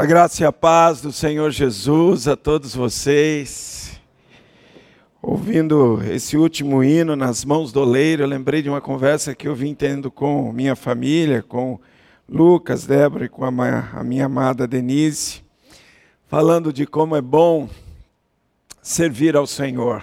[0.00, 4.00] A graça e a paz do Senhor Jesus a todos vocês.
[5.20, 9.54] Ouvindo esse último hino nas mãos do oleiro, eu lembrei de uma conversa que eu
[9.54, 11.78] vim tendo com minha família, com
[12.26, 15.42] Lucas, Débora e com a minha, a minha amada Denise,
[16.26, 17.68] falando de como é bom
[18.80, 20.02] servir ao Senhor.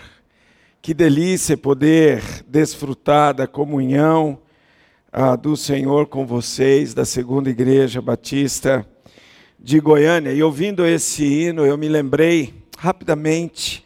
[0.79, 4.37] Que delícia poder desfrutar da comunhão
[5.11, 8.85] ah, do Senhor com vocês, da Segunda Igreja Batista
[9.67, 10.31] de Goiânia.
[10.31, 13.85] E ouvindo esse hino, eu me lembrei rapidamente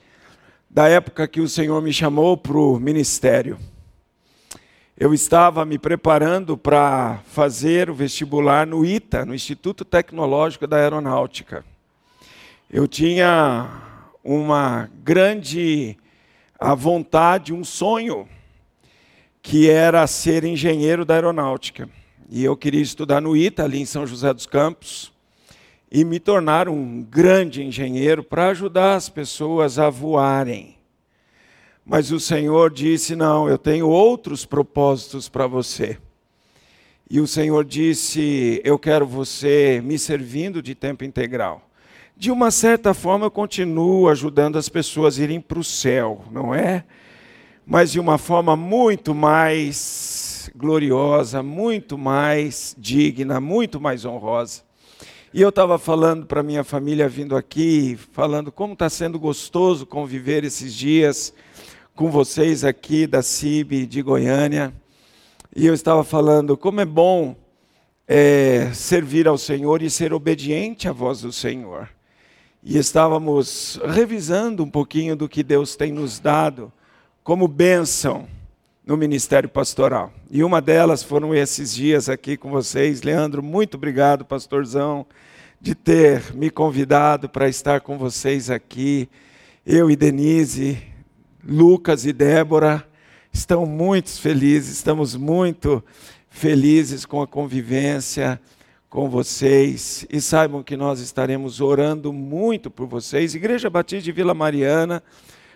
[0.70, 3.58] da época que o Senhor me chamou para o ministério.
[4.96, 11.66] Eu estava me preparando para fazer o vestibular no ITA, no Instituto Tecnológico da Aeronáutica.
[12.70, 13.68] Eu tinha
[14.24, 15.98] uma grande
[16.60, 18.30] a vontade, um sonho,
[19.42, 21.90] que era ser engenheiro da aeronáutica.
[22.30, 25.12] E eu queria estudar no ITA, ali em São José dos Campos
[25.92, 30.78] e me tornar um grande engenheiro para ajudar as pessoas a voarem.
[31.86, 35.98] Mas o Senhor disse: Não, eu tenho outros propósitos para você.
[37.10, 41.68] E o Senhor disse: Eu quero você me servindo de tempo integral.
[42.16, 46.56] De uma certa forma, eu continuo ajudando as pessoas a irem para o céu, não
[46.56, 46.86] é?
[47.66, 54.71] Mas de uma forma muito mais gloriosa, muito mais digna, muito mais honrosa.
[55.34, 60.44] E eu estava falando para minha família vindo aqui, falando como está sendo gostoso conviver
[60.44, 61.34] esses dias
[61.96, 64.74] com vocês aqui da CIB de Goiânia.
[65.56, 67.34] E eu estava falando como é bom
[68.06, 71.88] é, servir ao Senhor e ser obediente à voz do Senhor.
[72.62, 76.74] E estávamos revisando um pouquinho do que Deus tem nos dado
[77.24, 78.28] como bênção
[78.92, 80.12] no ministério pastoral.
[80.30, 83.02] E uma delas foram esses dias aqui com vocês.
[83.04, 85.06] Leandro, muito obrigado, pastorzão,
[85.62, 89.08] de ter me convidado para estar com vocês aqui.
[89.66, 90.78] Eu e Denise,
[91.42, 92.86] Lucas e Débora
[93.32, 95.82] estão muito felizes, estamos muito
[96.30, 98.42] felizes com a convivência
[98.90, 103.36] com vocês e saibam que nós estaremos orando muito por vocês.
[103.36, 105.02] Igreja Batista de Vila Mariana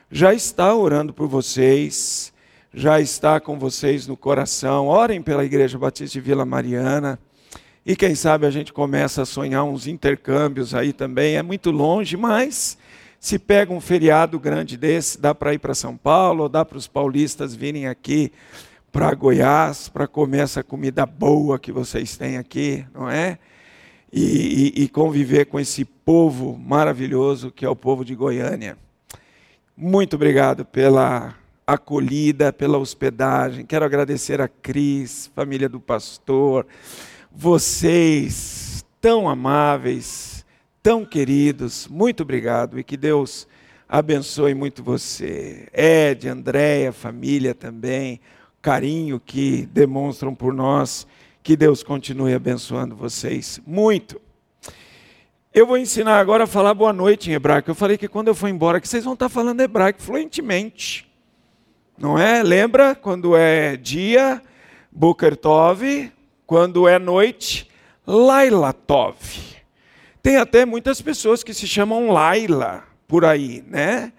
[0.10, 2.34] já está orando por vocês
[2.78, 4.88] já está com vocês no coração.
[4.88, 7.18] Orem pela Igreja Batista de Vila Mariana.
[7.86, 11.38] E quem sabe a gente começa a sonhar uns intercâmbios aí também.
[11.38, 12.78] É muito longe, mas
[13.18, 16.78] se pega um feriado grande desse, dá para ir para São Paulo, ou dá para
[16.78, 18.30] os paulistas virem aqui
[18.92, 23.40] para Goiás para comer essa comida boa que vocês têm aqui, não é?
[24.12, 28.78] E, e, e conviver com esse povo maravilhoso que é o povo de Goiânia.
[29.78, 33.66] Muito obrigado pela acolhida, pela hospedagem.
[33.66, 36.66] Quero agradecer a Cris, família do pastor,
[37.32, 40.46] vocês tão amáveis,
[40.82, 41.88] tão queridos.
[41.88, 43.48] Muito obrigado e que Deus
[43.90, 45.68] abençoe muito você.
[45.74, 48.20] Ed, Andréia, família também,
[48.62, 51.08] carinho que demonstram por nós.
[51.42, 54.20] Que Deus continue abençoando vocês muito.
[55.54, 57.70] Eu vou ensinar agora a falar boa noite em hebraico.
[57.70, 61.08] Eu falei que quando eu for embora, que vocês vão estar falando hebraico fluentemente.
[61.98, 62.44] Não é?
[62.44, 64.42] Lembra quando é dia,
[64.92, 66.12] Boker Tov,
[66.46, 67.70] quando é noite,
[68.06, 69.16] Laila Tov.
[70.22, 74.12] Tem até muitas pessoas que se chamam Laila por aí, né?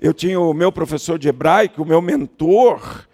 [0.00, 3.06] Eu tinha o meu professor de hebraico, o meu mentor.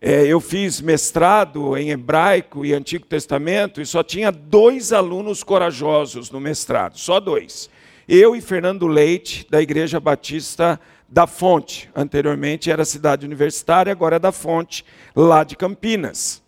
[0.00, 6.30] É, eu fiz mestrado em hebraico e Antigo Testamento e só tinha dois alunos corajosos
[6.30, 7.68] no mestrado, só dois.
[8.06, 10.78] Eu e Fernando Leite, da Igreja Batista
[11.08, 11.88] da Fonte.
[11.94, 14.84] Anteriormente era cidade universitária, agora é da Fonte,
[15.14, 16.42] lá de Campinas.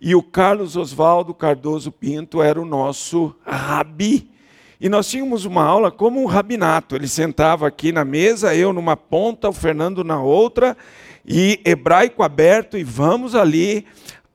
[0.00, 4.30] E o Carlos Oswaldo Cardoso Pinto era o nosso rabi.
[4.78, 6.94] E nós tínhamos uma aula como um rabinato.
[6.94, 10.76] Ele sentava aqui na mesa, eu numa ponta, o Fernando na outra,
[11.24, 13.86] e hebraico aberto, e vamos ali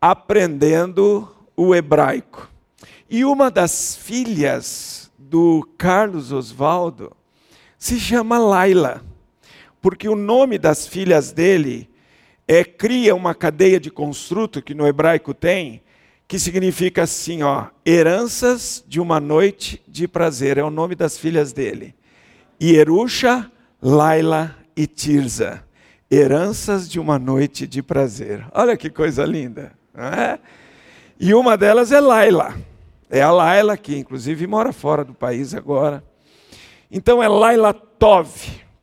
[0.02, 2.50] aprendendo o hebraico.
[3.08, 7.12] E uma das filhas do Carlos Oswaldo
[7.78, 9.04] se chama Laila
[9.82, 11.90] porque o nome das filhas dele
[12.48, 15.82] é, cria uma cadeia de construto que no hebraico tem,
[16.28, 21.52] que significa assim, ó, heranças de uma noite de prazer, é o nome das filhas
[21.52, 21.96] dele.
[22.62, 23.52] Yerusha,
[23.82, 25.64] Laila e Tirza,
[26.10, 28.46] heranças de uma noite de prazer.
[28.54, 30.40] Olha que coisa linda, não é?
[31.20, 32.56] E uma delas é Laila.
[33.10, 36.04] É a Laila que inclusive mora fora do país agora.
[36.90, 38.30] Então é Laila Tov.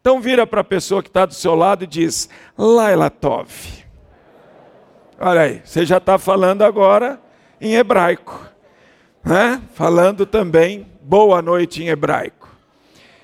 [0.08, 3.50] Então vira para a pessoa que está do seu lado e diz: Laila Tov.
[5.20, 7.20] Olha aí, você já está falando agora
[7.60, 8.42] em hebraico,
[9.22, 9.60] né?
[9.74, 12.48] falando também boa noite em hebraico.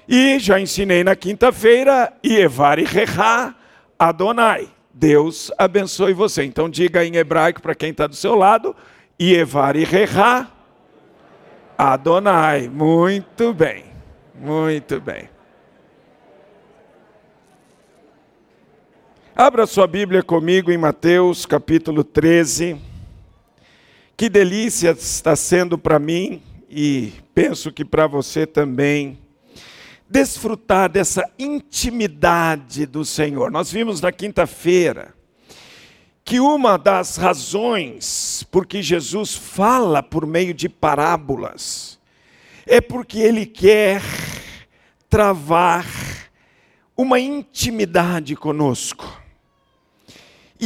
[0.07, 3.55] E já ensinei na quinta-feira, Ievar e Rehá,
[3.99, 4.69] Adonai.
[4.93, 6.45] Deus abençoe você.
[6.45, 8.77] Então diga em hebraico para quem está do seu lado,
[9.19, 10.49] Ievar e Rehá,
[11.79, 12.69] Adonai.
[12.69, 13.87] Muito bem,
[14.35, 15.34] muito bem.
[19.37, 22.81] Abra sua Bíblia comigo em Mateus capítulo 13.
[24.17, 26.41] Que delícia está sendo para mim
[26.71, 29.19] e penso que para você também
[30.09, 33.51] desfrutar dessa intimidade do Senhor.
[33.51, 35.13] Nós vimos na quinta-feira
[36.25, 41.99] que uma das razões por que Jesus fala por meio de parábolas
[42.65, 44.01] é porque ele quer
[45.11, 45.85] travar
[46.97, 49.24] uma intimidade conosco.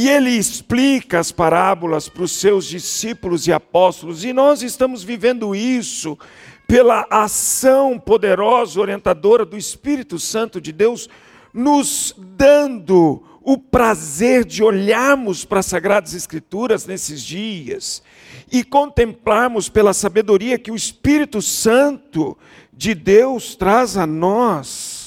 [0.01, 5.53] E ele explica as parábolas para os seus discípulos e apóstolos, e nós estamos vivendo
[5.53, 6.17] isso
[6.65, 11.09] pela ação poderosa, orientadora do Espírito Santo de Deus,
[11.53, 18.01] nos dando o prazer de olharmos para as Sagradas Escrituras nesses dias
[18.49, 22.37] e contemplarmos pela sabedoria que o Espírito Santo
[22.71, 24.98] de Deus traz a nós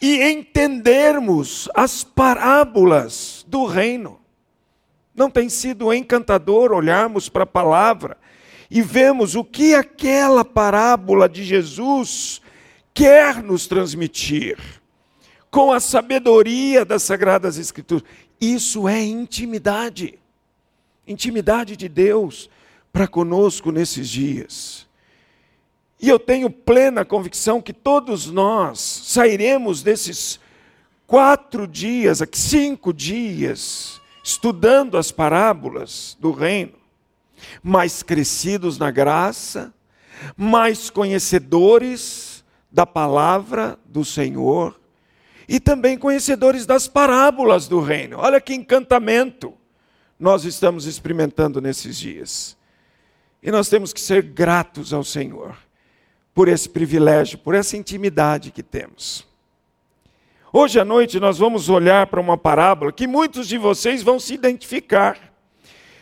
[0.00, 4.20] e entendermos as parábolas do reino.
[5.14, 8.16] Não tem sido encantador olharmos para a palavra
[8.70, 12.40] e vemos o que aquela parábola de Jesus
[12.94, 14.58] quer nos transmitir
[15.50, 18.04] com a sabedoria das sagradas escrituras.
[18.40, 20.18] Isso é intimidade.
[21.06, 22.50] Intimidade de Deus
[22.92, 24.87] para conosco nesses dias.
[26.00, 30.38] E eu tenho plena convicção que todos nós sairemos desses
[31.06, 36.74] quatro dias, aqui cinco dias, estudando as parábolas do reino,
[37.62, 39.74] mais crescidos na graça,
[40.36, 44.78] mais conhecedores da palavra do Senhor
[45.48, 48.18] e também conhecedores das parábolas do reino.
[48.18, 49.52] Olha que encantamento
[50.18, 52.56] nós estamos experimentando nesses dias.
[53.42, 55.56] E nós temos que ser gratos ao Senhor
[56.38, 59.26] por esse privilégio, por essa intimidade que temos.
[60.52, 64.34] Hoje à noite nós vamos olhar para uma parábola que muitos de vocês vão se
[64.34, 65.18] identificar.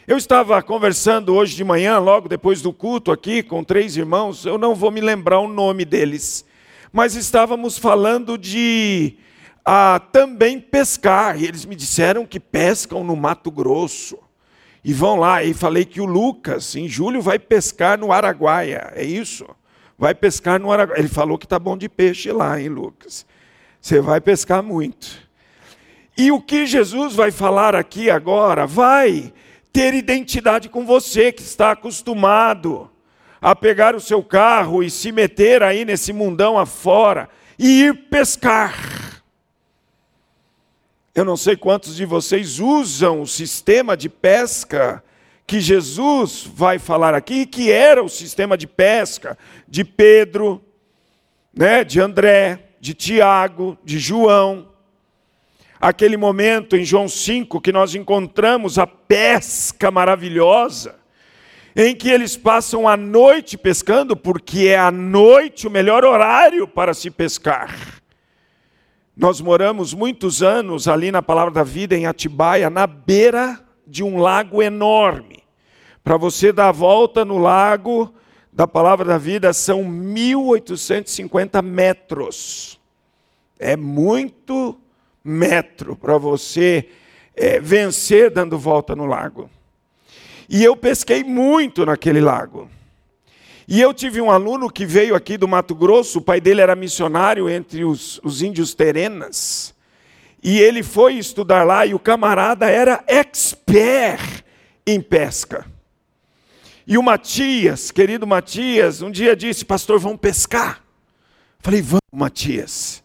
[0.06, 4.58] Eu estava conversando hoje de manhã, logo depois do culto aqui, com três irmãos, eu
[4.58, 6.44] não vou me lembrar o nome deles,
[6.92, 9.16] mas estávamos falando de
[9.64, 14.18] ah, também pescar, e eles me disseram que pescam no Mato Grosso.
[14.84, 19.02] E vão lá, e falei que o Lucas, em julho, vai pescar no Araguaia, é
[19.02, 19.46] isso?
[19.98, 21.00] Vai pescar no Araguaia.
[21.00, 23.26] Ele falou que está bom de peixe lá, hein, Lucas?
[23.80, 25.26] Você vai pescar muito.
[26.16, 29.32] E o que Jesus vai falar aqui agora vai
[29.72, 32.90] ter identidade com você que está acostumado
[33.40, 37.28] a pegar o seu carro e se meter aí nesse mundão afora
[37.58, 39.22] e ir pescar.
[41.14, 45.02] Eu não sei quantos de vocês usam o sistema de pesca
[45.46, 49.38] que Jesus vai falar aqui, que era o sistema de pesca
[49.68, 50.60] de Pedro,
[51.54, 54.68] né, de André, de Tiago, de João.
[55.80, 60.96] Aquele momento em João 5 que nós encontramos a pesca maravilhosa,
[61.76, 66.92] em que eles passam a noite pescando, porque é a noite o melhor horário para
[66.92, 68.02] se pescar.
[69.16, 74.18] Nós moramos muitos anos ali na Palavra da Vida, em Atibaia, na beira de um
[74.18, 75.35] lago enorme.
[76.06, 78.14] Para você dar a volta no lago
[78.52, 82.78] da palavra da vida são 1850 metros.
[83.58, 84.78] É muito
[85.24, 86.88] metro para você
[87.34, 89.50] é, vencer dando volta no lago.
[90.48, 92.70] E eu pesquei muito naquele lago.
[93.66, 96.76] E eu tive um aluno que veio aqui do Mato Grosso, o pai dele era
[96.76, 99.74] missionário entre os, os índios terenas.
[100.40, 104.44] E ele foi estudar lá e o camarada era expert
[104.86, 105.74] em pesca.
[106.86, 110.84] E o Matias, querido Matias, um dia disse: Pastor, vamos pescar.
[111.58, 113.02] Falei: Vamos, Matias.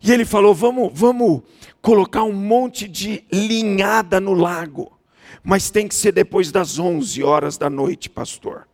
[0.00, 1.42] E ele falou: Vamos, vamos
[1.82, 4.96] colocar um monte de linhada no lago,
[5.42, 8.68] mas tem que ser depois das 11 horas da noite, pastor.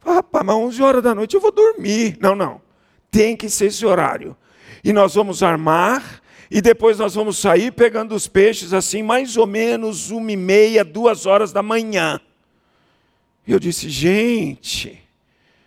[0.00, 2.18] Falei, Rapaz, mas 11 horas da noite eu vou dormir.
[2.20, 2.60] Não, não.
[3.10, 4.36] Tem que ser esse horário.
[4.82, 6.20] E nós vamos armar
[6.50, 10.84] e depois nós vamos sair pegando os peixes assim, mais ou menos uma e meia,
[10.84, 12.20] duas horas da manhã.
[13.46, 15.02] E eu disse, gente,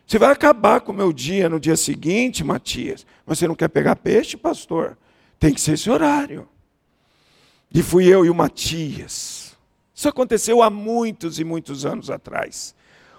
[0.05, 3.05] você vai acabar com o meu dia no dia seguinte, Matias.
[3.25, 4.97] Mas você não quer pegar peixe, pastor?
[5.37, 6.47] Tem que ser esse horário.
[7.73, 9.55] E fui eu e o Matias.
[9.93, 12.73] Isso aconteceu há muitos e muitos anos atrás.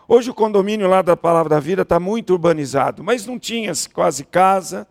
[0.08, 4.24] Hoje o condomínio lá da Palavra da Vida está muito urbanizado, mas não tinha quase
[4.24, 4.88] casa.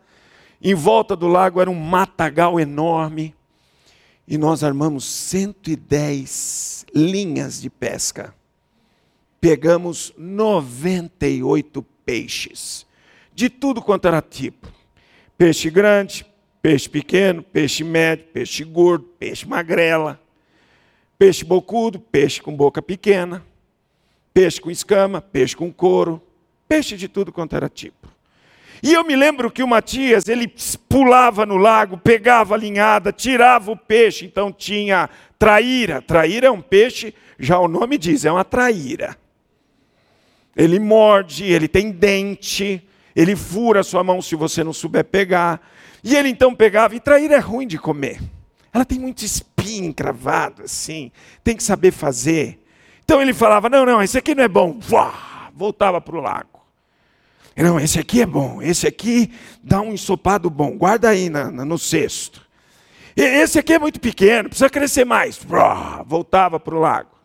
[0.61, 3.33] Em volta do lago era um matagal enorme.
[4.27, 8.36] E nós armamos 110 linhas de pesca.
[9.39, 12.85] Pegamos 98 peixes,
[13.33, 14.67] de tudo quanto era tipo:
[15.37, 16.25] peixe grande,
[16.61, 20.19] peixe pequeno, peixe médio, peixe gordo, peixe magrela,
[21.17, 23.45] peixe bocudo, peixe com boca pequena,
[24.33, 26.21] peixe com escama, peixe com couro,
[26.67, 28.07] peixe de tudo quanto era tipo.
[28.81, 30.53] E eu me lembro que o Matias, ele
[30.87, 36.01] pulava no lago, pegava a linhada, tirava o peixe, então tinha traíra.
[36.01, 39.17] Traíra é um peixe, já o nome diz, é uma traíra.
[40.57, 42.83] Ele morde, ele tem dente,
[43.15, 45.61] ele fura a sua mão se você não souber pegar.
[46.03, 48.19] E ele então pegava, e traíra é ruim de comer.
[48.73, 51.11] Ela tem muito espinho encravado, assim,
[51.43, 52.59] tem que saber fazer.
[53.05, 54.79] Então ele falava: não, não, esse aqui não é bom.
[54.91, 56.57] Uá, voltava para o lago.
[57.55, 59.31] Não, esse aqui é bom, esse aqui
[59.63, 62.45] dá um ensopado bom, guarda aí na, na, no cesto.
[63.15, 65.39] Esse aqui é muito pequeno, precisa crescer mais.
[65.49, 67.16] Uá, voltava para o lago.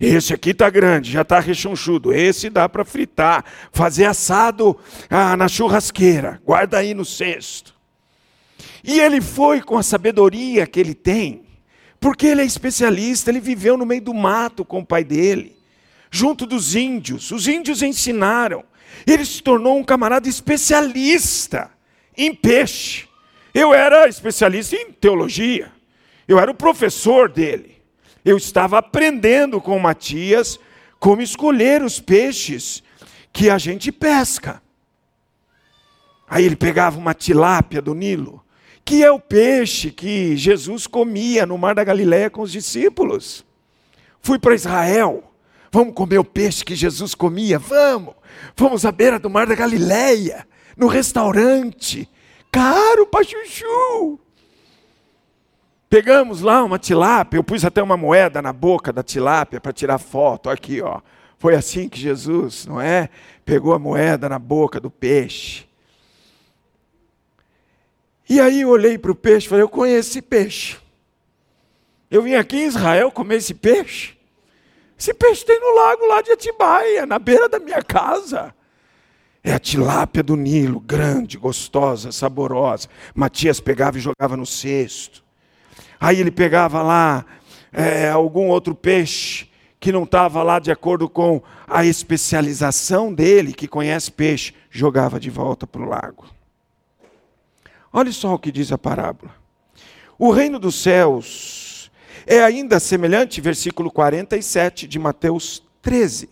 [0.00, 2.12] Esse aqui está grande, já está rechonchudo.
[2.12, 4.76] Esse dá para fritar, fazer assado
[5.08, 6.40] ah, na churrasqueira.
[6.44, 7.74] Guarda aí no cesto.
[8.82, 11.44] E ele foi com a sabedoria que ele tem,
[12.00, 15.56] porque ele é especialista, ele viveu no meio do mato com o pai dele,
[16.10, 17.30] junto dos índios.
[17.30, 18.64] Os índios ensinaram.
[19.06, 21.70] Ele se tornou um camarada especialista
[22.16, 23.08] em peixe.
[23.54, 25.70] Eu era especialista em teologia.
[26.26, 27.81] Eu era o professor dele.
[28.24, 30.58] Eu estava aprendendo com Matias
[30.98, 32.82] como escolher os peixes
[33.32, 34.62] que a gente pesca.
[36.28, 38.42] Aí ele pegava uma tilápia do Nilo,
[38.84, 43.44] que é o peixe que Jesus comia no mar da Galiléia com os discípulos.
[44.20, 45.24] Fui para Israel.
[45.70, 47.58] Vamos comer o peixe que Jesus comia?
[47.58, 48.14] Vamos.
[48.56, 52.08] Vamos à beira do mar da Galiléia, no restaurante.
[52.50, 54.18] Caro para chuchu.
[55.92, 59.98] Pegamos lá uma tilápia, eu pus até uma moeda na boca da tilápia para tirar
[59.98, 60.48] foto.
[60.48, 61.02] Aqui, ó.
[61.38, 63.10] Foi assim que Jesus, não é?
[63.44, 65.66] Pegou a moeda na boca do peixe.
[68.26, 70.78] E aí eu olhei para o peixe e falei: Eu conheço esse peixe.
[72.10, 74.16] Eu vim aqui em Israel comer esse peixe.
[74.98, 78.54] Esse peixe tem no lago lá de Atibaia, na beira da minha casa.
[79.44, 82.88] É a tilápia do Nilo, grande, gostosa, saborosa.
[83.14, 85.21] Matias pegava e jogava no cesto.
[86.02, 87.24] Aí ele pegava lá
[87.72, 93.68] é, algum outro peixe que não estava lá de acordo com a especialização dele, que
[93.68, 96.26] conhece peixe, jogava de volta para o lago.
[97.92, 99.32] Olha só o que diz a parábola.
[100.18, 101.88] O reino dos céus
[102.26, 106.28] é ainda semelhante, versículo 47 de Mateus 13.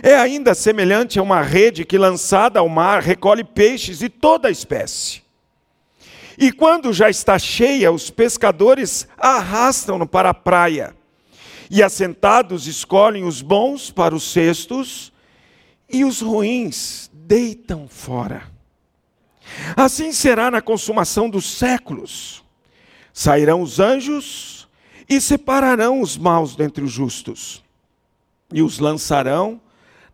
[0.00, 4.50] É ainda semelhante a uma rede que, lançada ao mar, recolhe peixes de toda a
[4.52, 5.28] espécie.
[6.40, 10.96] E quando já está cheia, os pescadores arrastam-no para a praia.
[11.70, 15.12] E assentados escolhem os bons para os cestos,
[15.86, 18.50] e os ruins deitam fora.
[19.76, 22.42] Assim será na consumação dos séculos.
[23.12, 24.66] Sairão os anjos
[25.06, 27.62] e separarão os maus dentre os justos,
[28.50, 29.60] e os lançarão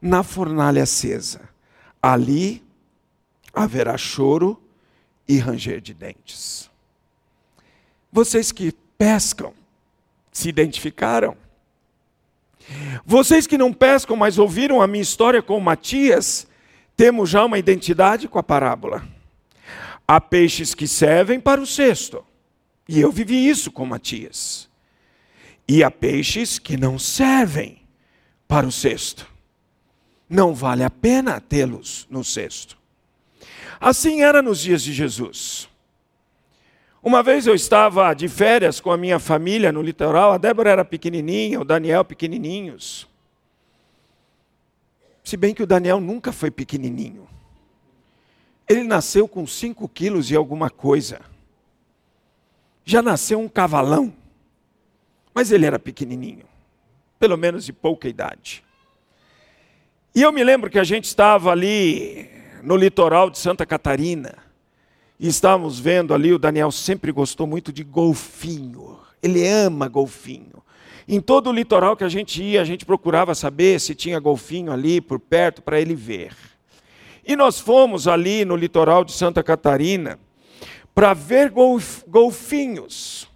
[0.02, 1.48] na fornalha acesa.
[2.02, 2.64] Ali
[3.54, 4.60] haverá choro
[5.28, 6.70] e ranger de dentes.
[8.12, 9.52] Vocês que pescam,
[10.32, 11.36] se identificaram?
[13.04, 16.46] Vocês que não pescam, mas ouviram a minha história com Matias,
[16.96, 19.06] temos já uma identidade com a parábola.
[20.08, 22.24] Há peixes que servem para o cesto.
[22.88, 24.68] E eu vivi isso com Matias.
[25.68, 27.82] E há peixes que não servem
[28.46, 29.26] para o cesto.
[30.28, 32.78] Não vale a pena tê-los no cesto.
[33.80, 35.68] Assim era nos dias de Jesus.
[37.02, 40.84] Uma vez eu estava de férias com a minha família no litoral, a Débora era
[40.84, 43.06] pequenininha, o Daniel pequenininhos.
[45.22, 47.28] Se bem que o Daniel nunca foi pequenininho.
[48.68, 51.20] Ele nasceu com 5 quilos e alguma coisa.
[52.84, 54.12] Já nasceu um cavalão.
[55.34, 56.44] Mas ele era pequenininho.
[57.18, 58.64] Pelo menos de pouca idade.
[60.14, 62.28] E eu me lembro que a gente estava ali
[62.66, 64.34] no litoral de Santa Catarina.
[65.20, 68.98] E estávamos vendo ali, o Daniel sempre gostou muito de golfinho.
[69.22, 70.64] Ele ama golfinho.
[71.06, 74.72] Em todo o litoral que a gente ia, a gente procurava saber se tinha golfinho
[74.72, 76.32] ali por perto para ele ver.
[77.24, 80.18] E nós fomos ali no litoral de Santa Catarina
[80.92, 83.28] para ver golf, golfinhos.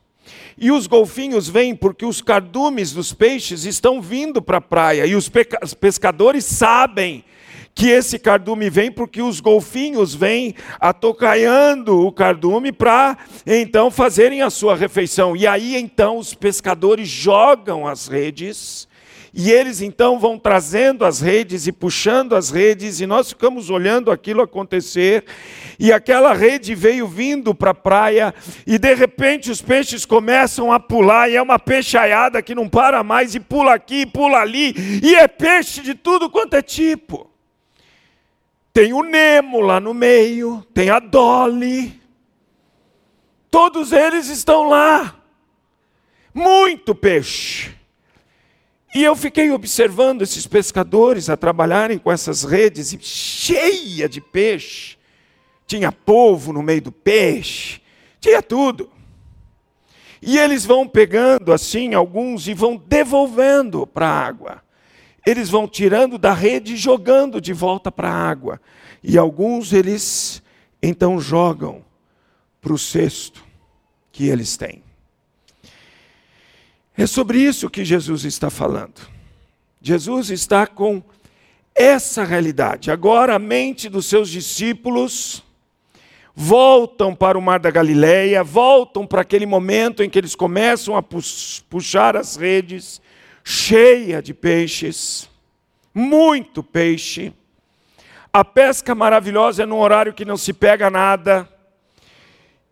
[0.58, 5.06] E os golfinhos vêm porque os cardumes dos peixes estão vindo para a praia.
[5.06, 5.30] E os
[5.78, 7.24] pescadores sabem
[7.74, 14.50] que esse cardume vem porque os golfinhos vêm atocaiando o cardume para então fazerem a
[14.50, 15.36] sua refeição.
[15.36, 18.88] E aí então os pescadores jogam as redes
[19.32, 24.10] e eles então vão trazendo as redes e puxando as redes, e nós ficamos olhando
[24.10, 25.24] aquilo acontecer,
[25.78, 28.34] e aquela rede veio vindo para a praia,
[28.66, 33.04] e de repente os peixes começam a pular, e é uma peixaiada que não para
[33.04, 37.29] mais, e pula aqui, pula ali, e é peixe de tudo quanto é tipo.
[38.72, 42.00] Tem o Nemo lá no meio, tem a Dolly,
[43.50, 45.16] todos eles estão lá.
[46.32, 47.74] Muito peixe.
[48.94, 54.96] E eu fiquei observando esses pescadores a trabalharem com essas redes cheia de peixe.
[55.66, 57.80] Tinha polvo no meio do peixe,
[58.20, 58.90] tinha tudo.
[60.20, 64.62] E eles vão pegando assim alguns e vão devolvendo para a água.
[65.26, 68.60] Eles vão tirando da rede e jogando de volta para a água.
[69.02, 70.42] E alguns eles
[70.82, 71.84] então jogam
[72.60, 73.44] para o cesto
[74.12, 74.82] que eles têm.
[76.96, 79.08] É sobre isso que Jesus está falando.
[79.80, 81.02] Jesus está com
[81.74, 82.90] essa realidade.
[82.90, 85.42] Agora a mente dos seus discípulos
[86.34, 91.02] voltam para o mar da Galileia, voltam para aquele momento em que eles começam a
[91.02, 93.00] puxar as redes
[93.44, 95.28] cheia de peixes,
[95.94, 97.32] muito peixe.
[98.32, 101.48] A pesca maravilhosa é num horário que não se pega nada.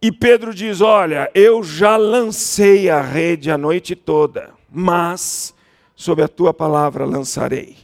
[0.00, 5.54] E Pedro diz: Olha, eu já lancei a rede a noite toda, mas
[5.96, 7.76] sob a tua palavra lançarei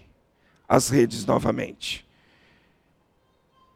[0.69, 2.05] as redes novamente.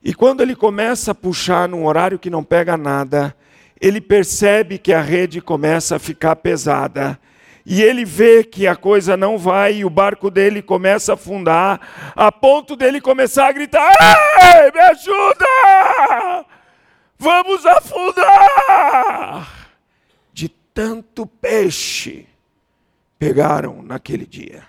[0.02, 3.36] E quando ele começa a puxar num horário que não pega nada,
[3.80, 7.18] ele percebe que a rede começa a ficar pesada.
[7.70, 12.12] E ele vê que a coisa não vai e o barco dele começa a afundar,
[12.16, 13.92] a ponto dele começar a gritar:
[14.40, 16.46] Ei, me ajuda!
[17.18, 19.46] Vamos afundar!
[20.32, 22.26] De tanto peixe
[23.18, 24.62] pegaram naquele dia.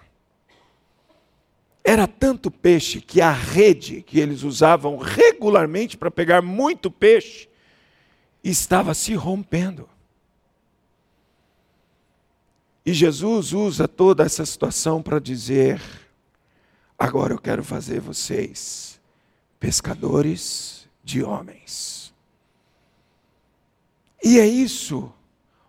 [1.82, 7.48] Era tanto peixe que a rede que eles usavam regularmente para pegar muito peixe
[8.44, 9.89] estava se rompendo.
[12.90, 15.80] E Jesus usa toda essa situação para dizer:
[16.98, 19.00] agora eu quero fazer vocês
[19.60, 22.12] pescadores de homens.
[24.24, 25.14] E é isso,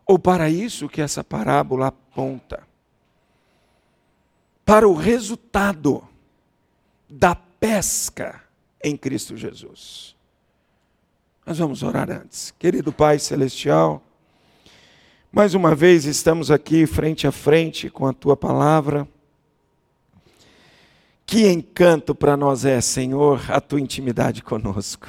[0.07, 2.67] ou para isso que essa parábola aponta.
[4.65, 6.03] Para o resultado
[7.07, 8.43] da pesca
[8.83, 10.17] em Cristo Jesus.
[11.45, 12.51] Nós vamos orar antes.
[12.59, 14.03] Querido Pai Celestial,
[15.33, 19.07] mais uma vez estamos aqui frente a frente com a tua palavra.
[21.25, 25.07] Que encanto para nós é, Senhor, a tua intimidade conosco.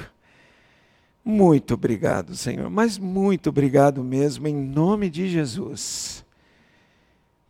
[1.24, 6.24] Muito obrigado, Senhor, mas muito obrigado mesmo, em nome de Jesus.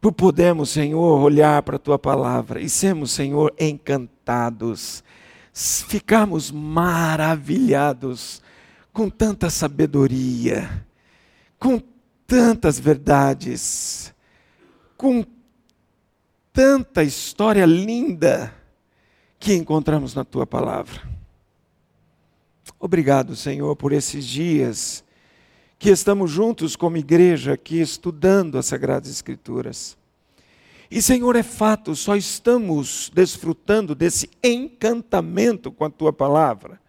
[0.01, 5.05] Por podermos, Senhor, olhar para a tua palavra e sermos, Senhor, encantados,
[5.53, 8.43] ficarmos maravilhados
[8.95, 10.87] com tanta sabedoria,
[11.59, 11.79] com
[12.33, 14.15] tantas verdades,
[14.97, 15.23] com
[16.51, 18.55] tanta história linda
[19.39, 21.07] que encontramos na tua palavra.
[22.81, 25.05] Obrigado, Senhor, por esses dias
[25.79, 29.99] que estamos juntos como igreja aqui estudando as Sagradas Escrituras.
[30.91, 36.81] E, Senhor, é fato, só estamos desfrutando desse encantamento com a tua palavra,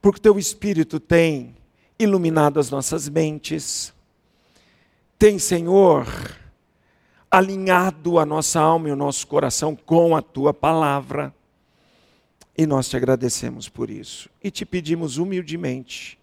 [0.00, 1.56] porque teu Espírito tem
[1.98, 3.95] iluminado as nossas mentes,
[5.18, 6.06] tem, Senhor,
[7.30, 11.34] alinhado a nossa alma e o nosso coração com a tua palavra.
[12.56, 14.28] E nós te agradecemos por isso.
[14.42, 16.18] E te pedimos humildemente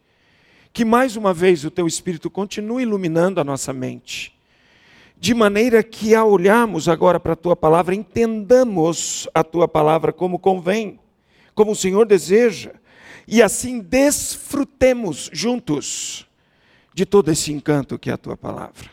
[0.73, 4.35] que mais uma vez o teu Espírito continue iluminando a nossa mente,
[5.19, 10.39] de maneira que ao olharmos agora para a tua palavra, entendamos a tua palavra como
[10.39, 10.99] convém,
[11.53, 12.71] como o Senhor deseja,
[13.27, 16.27] e assim desfrutemos juntos
[16.93, 18.91] de todo esse encanto que é a tua palavra.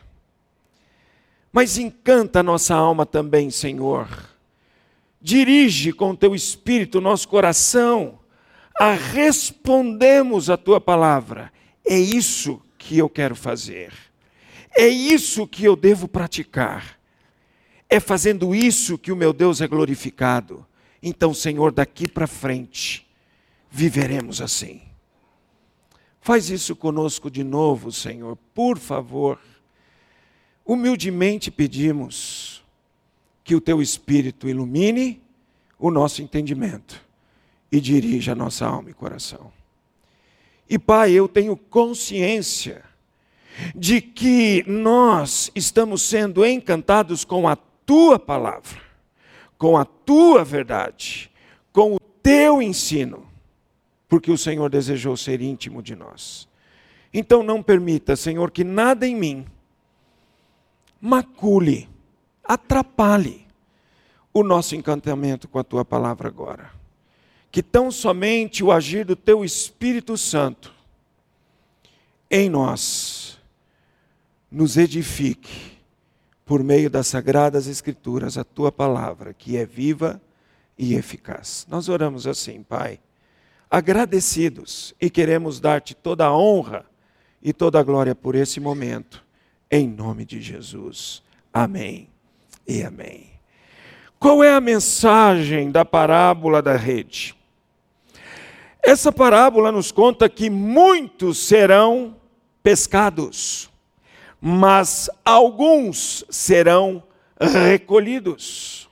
[1.53, 4.31] Mas encanta a nossa alma também, Senhor
[5.21, 8.19] dirige com teu espírito o nosso coração
[8.79, 11.53] a respondermos a tua palavra.
[11.85, 13.93] É isso que eu quero fazer.
[14.77, 16.99] É isso que eu devo praticar.
[17.89, 20.65] É fazendo isso que o meu Deus é glorificado.
[21.03, 23.07] Então, Senhor, daqui para frente,
[23.71, 24.81] viveremos assim.
[26.21, 29.39] Faz isso conosco de novo, Senhor, por favor.
[30.65, 32.63] humildemente pedimos
[33.43, 35.21] que o teu Espírito ilumine
[35.79, 37.03] o nosso entendimento
[37.73, 39.51] e dirija a nossa alma e coração.
[40.69, 42.85] E Pai, eu tenho consciência
[43.75, 48.81] de que nós estamos sendo encantados com a tua palavra,
[49.59, 51.31] com a tua verdade,
[51.73, 53.27] com o teu ensino,
[54.11, 56.49] porque o Senhor desejou ser íntimo de nós.
[57.15, 59.47] Então não permita, Senhor, que nada em mim
[61.01, 61.89] macule,
[62.43, 63.47] atrapalhe
[64.35, 66.73] o nosso encantamento com a tua palavra agora.
[67.53, 70.75] Que tão somente o agir do teu Espírito Santo
[72.29, 73.39] em nós
[74.51, 75.79] nos edifique
[76.45, 80.21] por meio das sagradas Escrituras, a tua palavra, que é viva
[80.77, 81.65] e eficaz.
[81.71, 82.99] Nós oramos assim, Pai,
[83.71, 86.85] agradecidos e queremos dar-te toda a honra
[87.43, 89.25] e toda a glória por esse momento,
[89.71, 91.23] em nome de Jesus.
[91.53, 92.09] Amém
[92.67, 93.31] e amém.
[94.19, 97.35] Qual é a mensagem da parábola da rede?
[98.83, 102.17] Essa parábola nos conta que muitos serão
[102.63, 103.71] pescados,
[104.41, 107.03] mas alguns serão
[107.41, 108.91] recolhidos.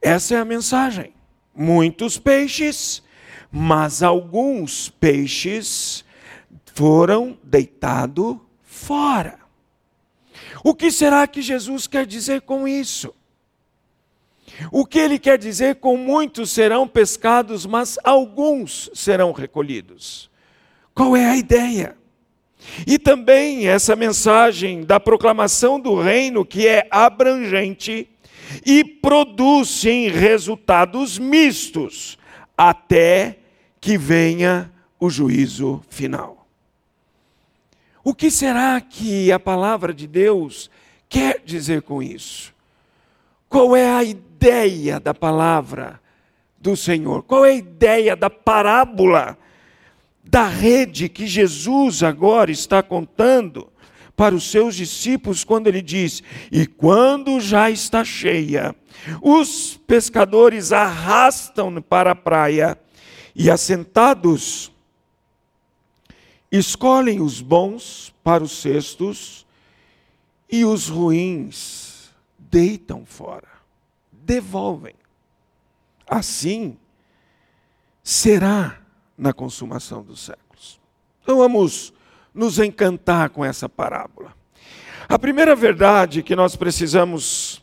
[0.00, 1.12] Essa é a mensagem.
[1.54, 3.02] Muitos peixes,
[3.50, 6.04] mas alguns peixes
[6.74, 9.38] foram deitados fora.
[10.62, 13.14] O que será que Jesus quer dizer com isso?
[14.70, 20.30] O que ele quer dizer com muitos serão pescados, mas alguns serão recolhidos?
[20.94, 21.96] Qual é a ideia?
[22.86, 28.08] E também essa mensagem da proclamação do reino que é abrangente
[28.66, 32.18] e produz sim resultados mistos
[32.56, 33.39] até
[33.80, 36.46] que venha o juízo final.
[38.04, 40.70] O que será que a palavra de Deus
[41.08, 42.52] quer dizer com isso?
[43.48, 46.00] Qual é a ideia da palavra
[46.58, 47.22] do Senhor?
[47.22, 49.36] Qual é a ideia da parábola
[50.22, 53.68] da rede que Jesus agora está contando
[54.16, 58.74] para os seus discípulos quando ele diz: E quando já está cheia,
[59.20, 62.78] os pescadores arrastam para a praia
[63.34, 64.72] e assentados
[66.50, 69.46] escolhem os bons para os cestos
[70.50, 73.48] e os ruins deitam fora,
[74.12, 74.94] devolvem.
[76.06, 76.76] Assim
[78.02, 78.80] será
[79.16, 80.80] na consumação dos séculos.
[81.22, 81.92] Então vamos
[82.34, 84.34] nos encantar com essa parábola.
[85.08, 87.62] A primeira verdade que nós precisamos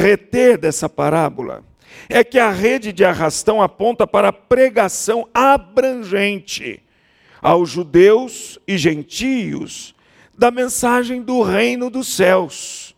[0.00, 1.64] reter dessa parábola
[2.08, 6.82] é que a rede de arrastão aponta para a pregação abrangente
[7.42, 9.94] aos judeus e gentios
[10.36, 12.96] da mensagem do reino dos céus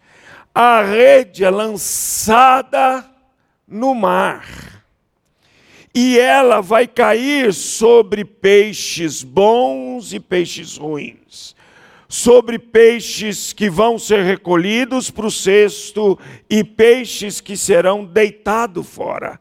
[0.61, 3.09] a rede é lançada
[3.65, 4.83] no mar.
[5.95, 11.55] E ela vai cair sobre peixes bons e peixes ruins.
[12.09, 16.19] Sobre peixes que vão ser recolhidos para o cesto
[16.49, 19.39] e peixes que serão deitados fora.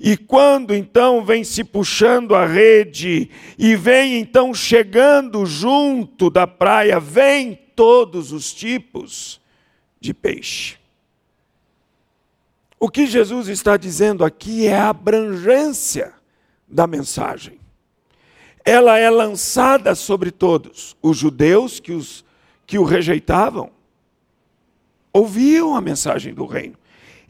[0.00, 6.98] E quando então vem se puxando a rede e vem então chegando junto da praia,
[6.98, 9.40] vem todos os tipos
[10.00, 10.76] de peixe.
[12.78, 16.12] O que Jesus está dizendo aqui é a abrangência
[16.68, 17.58] da mensagem.
[18.68, 20.96] Ela é lançada sobre todos.
[21.00, 22.24] Os judeus que, os,
[22.66, 23.70] que o rejeitavam
[25.12, 26.76] ouviam a mensagem do reino.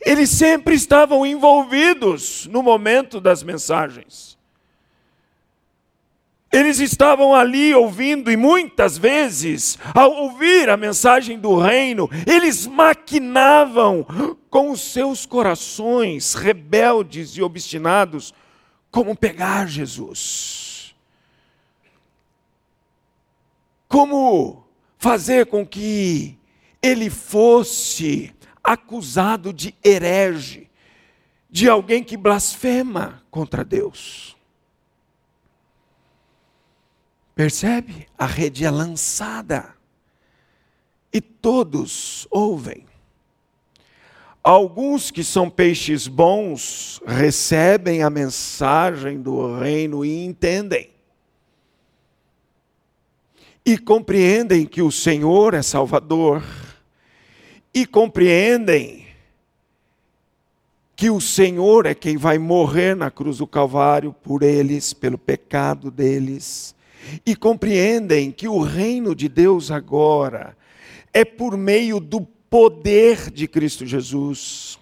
[0.00, 4.36] Eles sempre estavam envolvidos no momento das mensagens.
[6.50, 14.06] Eles estavam ali ouvindo, e muitas vezes, ao ouvir a mensagem do reino, eles maquinavam
[14.48, 18.32] com os seus corações rebeldes e obstinados
[18.90, 20.65] como pegar Jesus.
[23.96, 24.62] Como
[24.98, 26.38] fazer com que
[26.82, 28.30] ele fosse
[28.62, 30.70] acusado de herege,
[31.48, 34.36] de alguém que blasfema contra Deus.
[37.34, 38.06] Percebe?
[38.18, 39.74] A rede é lançada
[41.10, 42.84] e todos ouvem.
[44.42, 50.95] Alguns que são peixes bons recebem a mensagem do reino e entendem.
[53.66, 56.42] E compreendem que o Senhor é Salvador.
[57.74, 59.04] E compreendem
[60.94, 65.90] que o Senhor é quem vai morrer na cruz do Calvário por eles, pelo pecado
[65.90, 66.76] deles
[67.24, 70.56] e compreendem que o reino de Deus agora
[71.12, 74.78] é por meio do poder de Cristo Jesus.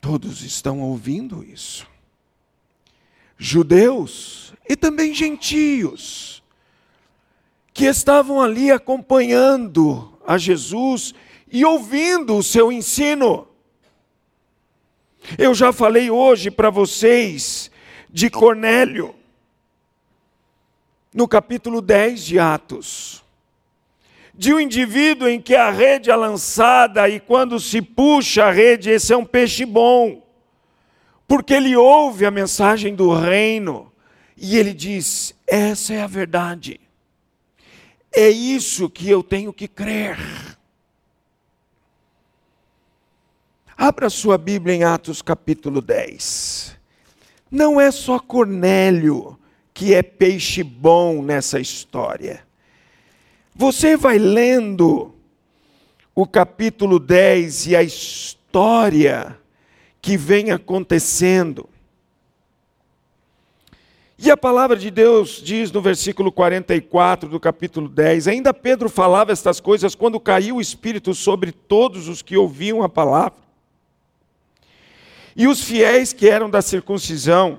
[0.00, 1.86] Todos estão ouvindo isso.
[3.38, 6.42] Judeus e também gentios,
[7.72, 11.14] que estavam ali acompanhando a Jesus
[11.50, 13.46] e ouvindo o seu ensino.
[15.38, 17.70] Eu já falei hoje para vocês
[18.10, 19.14] de Cornélio,
[21.12, 23.24] no capítulo 10 de Atos,
[24.34, 28.90] de um indivíduo em que a rede é lançada e quando se puxa a rede,
[28.90, 30.22] esse é um peixe bom,
[31.26, 33.92] porque ele ouve a mensagem do reino
[34.36, 36.80] e ele diz: essa é a verdade,
[38.12, 40.18] é isso que eu tenho que crer.
[43.76, 46.76] Abra sua Bíblia em Atos capítulo 10.
[47.50, 49.38] Não é só Cornélio
[49.74, 52.42] que é peixe bom nessa história.
[53.54, 55.14] Você vai lendo
[56.14, 59.38] o capítulo 10 e a história
[60.00, 61.68] que vem acontecendo.
[64.18, 69.30] E a palavra de Deus diz no versículo 44 do capítulo 10: Ainda Pedro falava
[69.30, 73.38] estas coisas quando caiu o Espírito sobre todos os que ouviam a palavra.
[75.36, 77.58] E os fiéis que eram da circuncisão,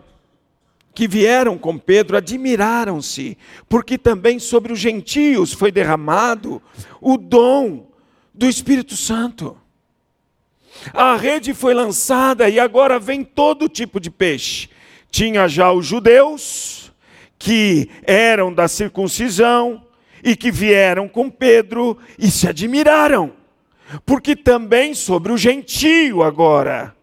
[0.95, 3.37] que vieram com Pedro, admiraram-se,
[3.69, 6.59] porque também sobre os gentios foi derramado
[6.99, 7.85] o dom
[8.33, 9.55] do Espírito Santo.
[10.91, 14.69] A rede foi lançada e agora vem todo tipo de peixe.
[15.09, 16.91] Tinha já os judeus,
[17.39, 19.83] que eram da circuncisão
[20.23, 23.33] e que vieram com Pedro e se admiraram,
[24.05, 26.95] porque também sobre o gentio agora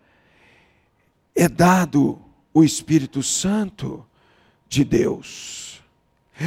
[1.35, 2.21] é dado
[2.53, 4.05] o Espírito Santo
[4.69, 5.83] de Deus.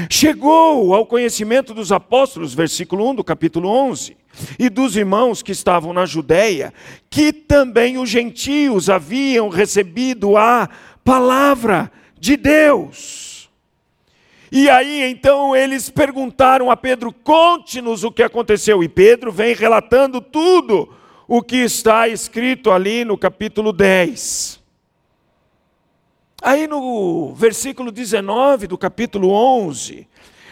[0.09, 4.17] Chegou ao conhecimento dos apóstolos, versículo 1 do capítulo 11,
[4.59, 6.73] e dos irmãos que estavam na Judéia,
[7.09, 10.69] que também os gentios haviam recebido a
[11.07, 11.89] palavra
[12.19, 13.49] de Deus.
[14.51, 18.83] E aí então eles perguntaram a Pedro: conte-nos o que aconteceu.
[18.83, 20.93] E Pedro vem relatando tudo
[21.25, 24.59] o que está escrito ali no capítulo 10.
[26.41, 30.05] Aí no versículo 19 do capítulo 11,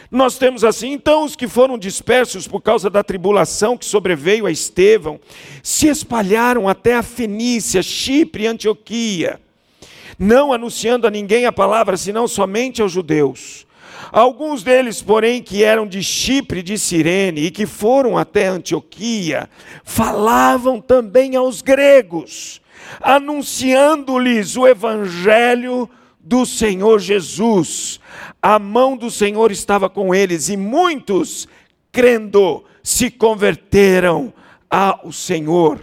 [0.10, 4.52] nós temos assim: então os que foram dispersos por causa da tribulação que sobreveio a
[4.52, 5.20] Estevão
[5.62, 9.42] se espalharam até a Fenícia, Chipre e Antioquia,
[10.18, 13.66] não anunciando a ninguém a palavra, senão somente aos judeus.
[14.12, 19.50] Alguns deles, porém, que eram de Chipre, de Cirene e que foram até Antioquia,
[19.84, 22.62] falavam também aos gregos
[23.02, 28.00] anunciando-lhes o evangelho do Senhor Jesus.
[28.42, 31.48] A mão do Senhor estava com eles e muitos,
[31.92, 34.34] crendo, se converteram
[34.70, 35.80] ao Senhor.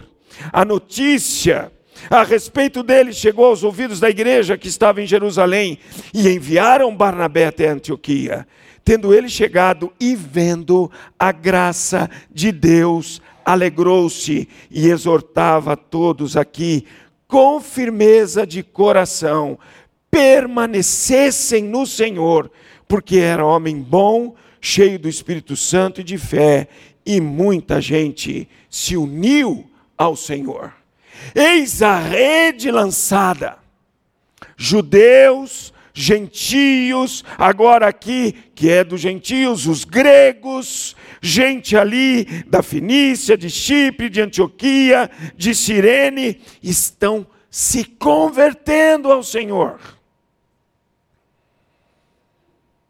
[0.51, 1.71] A notícia
[2.09, 5.77] a respeito dele chegou aos ouvidos da igreja que estava em Jerusalém
[6.13, 8.47] e enviaram Barnabé até Antioquia.
[8.83, 16.85] Tendo ele chegado e vendo a graça de Deus, alegrou-se e exortava todos aqui,
[17.27, 19.57] com firmeza de coração,
[20.11, 22.51] permanecessem no Senhor,
[22.87, 26.67] porque era homem bom, cheio do Espírito Santo e de fé,
[27.05, 30.82] e muita gente se uniu ao Senhor.
[31.35, 33.57] Eis a rede lançada,
[34.55, 43.49] judeus, gentios, agora aqui, que é dos gentios, os gregos, gente ali da Fenícia, de
[43.49, 49.79] Chipre, de Antioquia, de Cirene, estão se convertendo ao Senhor.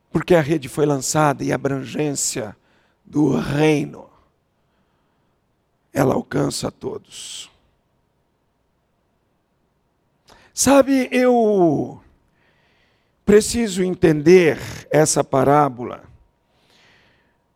[0.09, 2.55] Porque a rede foi lançada e a abrangência
[3.03, 4.09] do reino,
[5.91, 7.52] ela alcança a todos.
[10.53, 11.99] Sabe, eu
[13.25, 14.59] preciso entender
[14.91, 16.03] essa parábola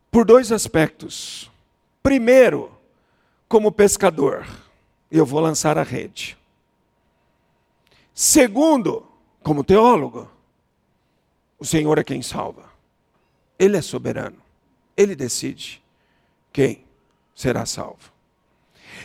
[0.10, 1.52] por dois aspectos.
[2.02, 2.72] Primeiro,
[3.48, 4.48] como pescador,
[5.12, 6.36] eu vou lançar a rede.
[8.16, 9.08] Segundo,
[9.44, 10.28] como teólogo,
[11.60, 12.64] o Senhor é quem salva.
[13.60, 14.42] Ele é soberano.
[14.96, 15.84] Ele decide
[16.52, 16.84] quem
[17.36, 18.12] será salvo.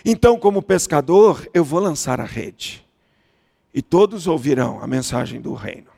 [0.02, 2.82] Então, como pescador, eu vou lançar a rede.
[3.72, 5.90] E todos ouvirão a mensagem do reino.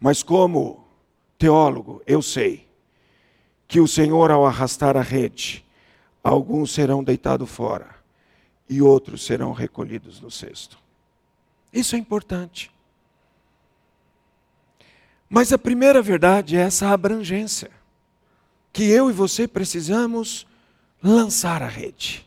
[0.00, 0.86] Mas como
[1.38, 2.66] teólogo, eu sei
[3.68, 5.64] que o Senhor, ao arrastar a rede,
[6.22, 7.96] alguns serão deitados fora
[8.68, 10.78] e outros serão recolhidos no cesto.
[11.72, 12.70] Isso é importante.
[15.28, 17.70] Mas a primeira verdade é essa abrangência
[18.72, 20.46] que eu e você precisamos
[21.02, 22.26] lançar a rede.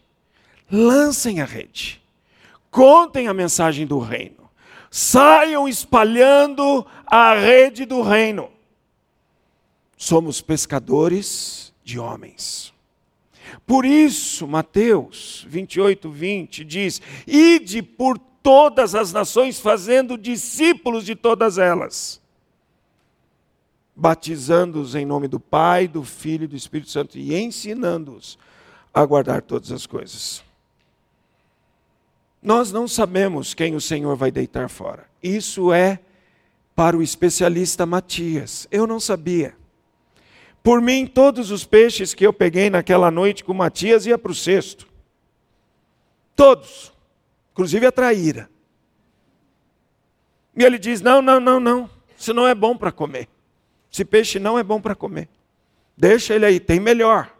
[0.72, 2.02] Lancem a rede.
[2.72, 4.50] Contem a mensagem do reino.
[4.92, 8.50] Saiam espalhando a rede do reino.
[9.98, 12.74] Somos pescadores de homens.
[13.66, 21.58] Por isso, Mateus 28, 20 diz: Ide por todas as nações, fazendo discípulos de todas
[21.58, 22.22] elas,
[23.96, 28.38] batizando-os em nome do Pai, do Filho e do Espírito Santo e ensinando-os
[28.94, 30.44] a guardar todas as coisas.
[32.42, 35.06] Nós não sabemos quem o Senhor vai deitar fora.
[35.22, 36.00] Isso é
[36.76, 38.68] para o especialista Matias.
[38.72, 39.56] Eu não sabia.
[40.64, 44.36] Por mim, todos os peixes que eu peguei naquela noite com Matias ia para o
[44.36, 44.88] cesto.
[46.36, 46.94] Todos.
[47.52, 48.50] Inclusive a traíra.
[50.56, 51.90] E ele diz: Não, não, não, não.
[52.18, 53.28] Isso não é bom para comer.
[53.92, 55.28] Esse peixe não é bom para comer.
[55.98, 57.34] Deixa ele aí, tem melhor.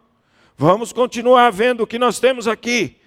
[0.58, 2.99] Vamos continuar vendo o que nós temos aqui.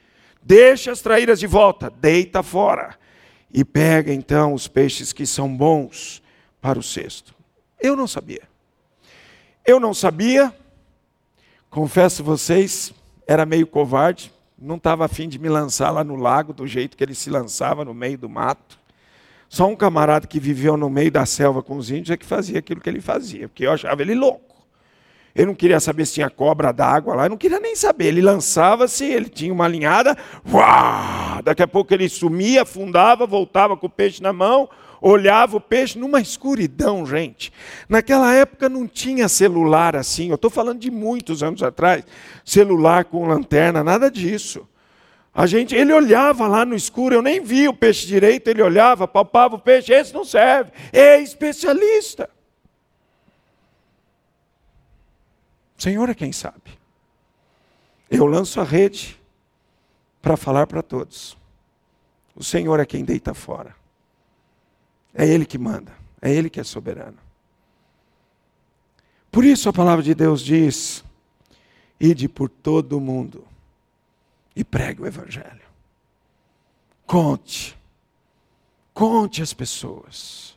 [0.42, 2.96] Deixa as traíras de volta, deita fora.
[3.52, 6.22] E pega então os peixes que são bons
[6.60, 7.34] para o cesto.
[7.80, 8.42] Eu não sabia.
[9.64, 10.52] Eu não sabia,
[11.70, 12.92] confesso vocês,
[13.26, 17.04] era meio covarde, não estava afim de me lançar lá no lago do jeito que
[17.04, 18.78] ele se lançava no meio do mato.
[19.48, 22.58] Só um camarada que viveu no meio da selva com os índios é que fazia
[22.58, 24.51] aquilo que ele fazia, porque eu achava ele louco.
[25.34, 28.06] Eu não queria saber se tinha cobra d'água lá, eu não queria nem saber.
[28.06, 30.16] Ele lançava-se, ele tinha uma linhada,
[30.52, 34.68] uá, daqui a pouco ele sumia, afundava, voltava com o peixe na mão,
[35.00, 37.52] olhava o peixe numa escuridão, gente.
[37.88, 42.04] Naquela época não tinha celular assim, eu estou falando de muitos anos atrás,
[42.44, 44.68] celular com lanterna, nada disso.
[45.34, 49.08] A gente, ele olhava lá no escuro, eu nem via o peixe direito, ele olhava,
[49.08, 52.28] palpava o peixe, esse não serve, é especialista.
[55.71, 56.78] O Senhor é quem sabe.
[58.08, 59.20] Eu lanço a rede
[60.20, 61.36] para falar para todos.
[62.36, 63.74] O Senhor é quem deita fora.
[65.12, 67.18] É Ele que manda, é Ele que é soberano.
[69.28, 71.02] Por isso a palavra de Deus diz:
[71.98, 73.44] ide por todo o mundo
[74.54, 75.66] e pregue o Evangelho.
[77.04, 77.76] Conte,
[78.94, 80.56] conte as pessoas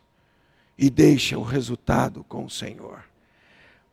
[0.78, 3.15] e deixe o resultado com o Senhor.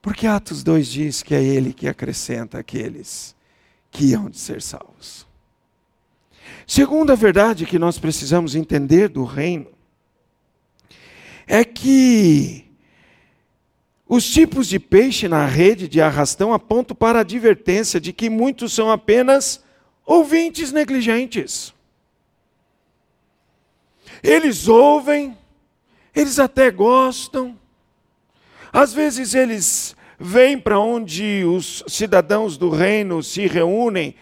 [0.03, 3.37] Porque Atos 2 diz que é Ele que acrescenta aqueles
[3.89, 5.25] que hão de ser salvos.
[6.67, 9.69] Segunda verdade que nós precisamos entender do reino
[11.47, 12.69] é que
[14.09, 18.73] os tipos de peixe na rede de arrastão apontam para a advertência de que muitos
[18.73, 19.63] são apenas
[20.05, 21.73] ouvintes negligentes.
[24.23, 25.37] Eles ouvem,
[26.15, 27.59] eles até gostam,
[28.73, 34.15] às vezes eles vêm para onde os cidadãos do reino se reúnem,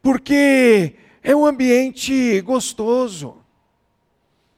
[0.00, 3.36] porque é um ambiente gostoso,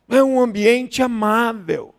[0.08, 1.94] é um ambiente amável.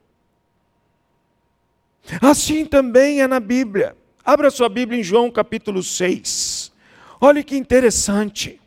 [2.22, 3.96] Assim também é na Bíblia.
[4.24, 6.72] Abra sua Bíblia em João capítulo 6.
[7.20, 8.62] Olhe que interessante.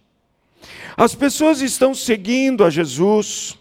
[0.96, 3.58] As pessoas estão seguindo a Jesus.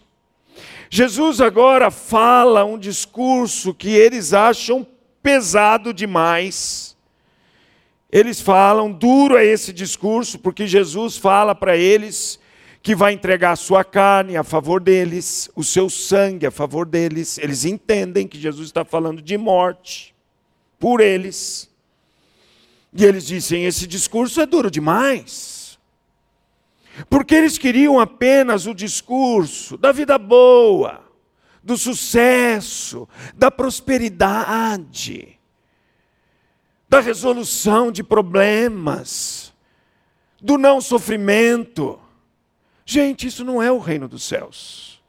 [0.88, 4.86] Jesus agora fala um discurso que eles acham
[5.24, 6.94] pesado demais.
[8.12, 12.38] Eles falam, duro é esse discurso, porque Jesus fala para eles
[12.82, 17.38] que vai entregar a sua carne a favor deles, o seu sangue a favor deles.
[17.38, 20.14] Eles entendem que Jesus está falando de morte
[20.78, 21.70] por eles.
[22.92, 25.78] E eles dizem: esse discurso é duro demais.
[27.08, 31.03] Porque eles queriam apenas o discurso da vida boa,
[31.64, 35.40] do sucesso, da prosperidade,
[36.86, 39.52] da resolução de problemas,
[40.40, 41.98] do não sofrimento.
[42.84, 45.02] Gente, isso não é o reino dos céus.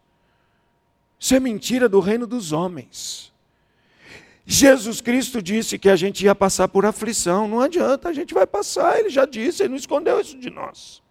[1.20, 3.34] Isso é mentira do reino dos homens.
[4.46, 7.50] Jesus Cristo disse que a gente ia passar por aflição.
[7.50, 8.98] Não adianta, a gente vai passar.
[8.98, 11.04] Ele já disse, ele não escondeu isso de nós.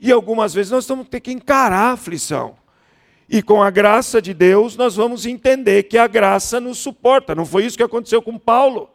[0.00, 2.56] E algumas vezes nós vamos ter que encarar a aflição.
[3.32, 7.32] E com a graça de Deus, nós vamos entender que a graça nos suporta.
[7.32, 8.90] Não foi isso que aconteceu com Paulo?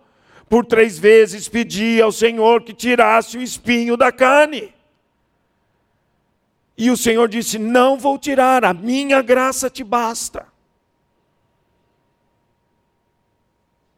[0.50, 4.74] Por três vezes pedi ao Senhor que tirasse o espinho da carne.
[6.78, 10.46] E o Senhor disse: Não vou tirar, a minha graça te basta.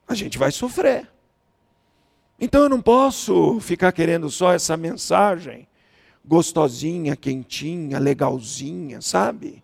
[0.07, 1.09] A gente vai sofrer.
[2.39, 5.67] Então eu não posso ficar querendo só essa mensagem
[6.23, 9.63] gostosinha, quentinha, legalzinha, sabe?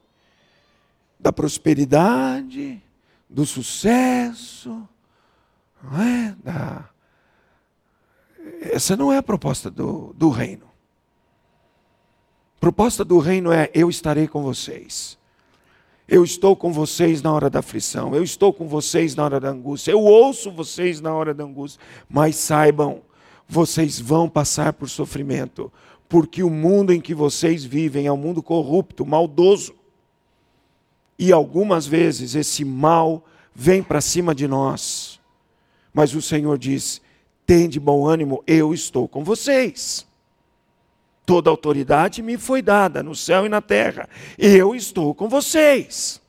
[1.24, 2.84] Da prosperidade,
[3.30, 4.86] do sucesso,
[5.82, 6.36] não é?
[6.44, 6.90] Da,
[8.62, 10.66] Essa não é a proposta do, do reino.
[12.58, 15.18] A proposta do reino é: eu estarei com vocês.
[16.06, 19.50] Eu estou com vocês na hora da aflição, eu estou com vocês na hora da
[19.50, 23.02] angústia, eu ouço vocês na hora da angústia, mas saibam,
[23.48, 25.72] vocês vão passar por sofrimento,
[26.10, 29.74] porque o mundo em que vocês vivem é um mundo corrupto, maldoso.
[31.24, 35.22] E algumas vezes esse mal vem para cima de nós.
[35.94, 37.02] Mas o Senhor diz:
[37.46, 40.06] tende bom ânimo, eu estou com vocês.
[41.26, 44.10] Toda autoridade me foi dada no céu e na terra.
[44.38, 46.22] Eu estou com vocês.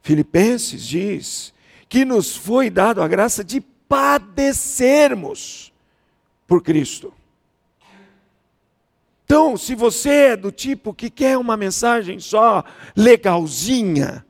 [0.00, 1.52] Filipenses diz
[1.88, 5.72] que nos foi dado a graça de padecermos
[6.46, 7.12] por Cristo.
[9.24, 12.62] Então, se você é do tipo que quer uma mensagem só
[12.96, 14.24] legalzinha,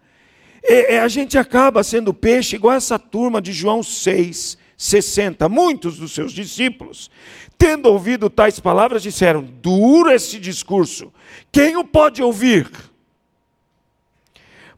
[0.63, 5.49] é, é, a gente acaba sendo peixe igual essa turma de João 6, 60.
[5.49, 7.11] Muitos dos seus discípulos
[7.57, 11.13] Tendo ouvido tais palavras, disseram: Duro esse discurso,
[11.51, 12.71] quem o pode ouvir?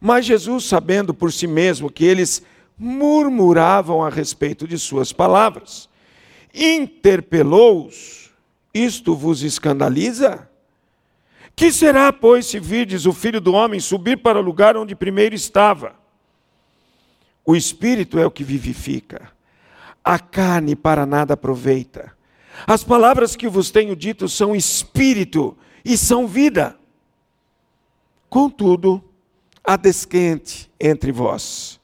[0.00, 2.42] Mas Jesus, sabendo por si mesmo que eles
[2.78, 5.88] murmuravam a respeito de suas palavras,
[6.54, 8.25] interpelou-os:
[8.76, 10.50] Isto vos escandaliza?
[11.54, 15.34] Que será, pois, se virdes o filho do homem subir para o lugar onde primeiro
[15.34, 15.94] estava?
[17.42, 19.32] O espírito é o que vivifica,
[20.04, 22.12] a carne para nada aproveita.
[22.66, 26.76] As palavras que vos tenho dito são espírito e são vida.
[28.28, 29.02] Contudo,
[29.64, 31.80] há desquente entre vós,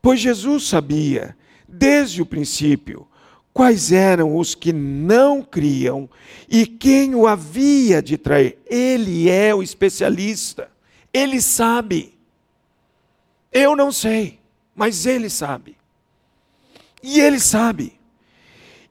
[0.00, 1.36] pois Jesus sabia,
[1.66, 3.08] desde o princípio,
[3.56, 6.10] quais eram os que não criam
[6.46, 8.58] e quem o havia de trair.
[8.66, 10.68] Ele é o especialista,
[11.10, 12.12] ele sabe.
[13.50, 14.38] Eu não sei,
[14.74, 15.74] mas ele sabe.
[17.02, 17.98] E ele sabe.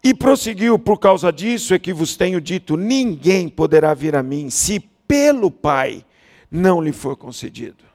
[0.04, 4.50] E prosseguiu: Por causa disso é que vos tenho dito: ninguém poderá vir a mim
[4.50, 6.04] se pelo Pai
[6.50, 7.86] não lhe for concedido.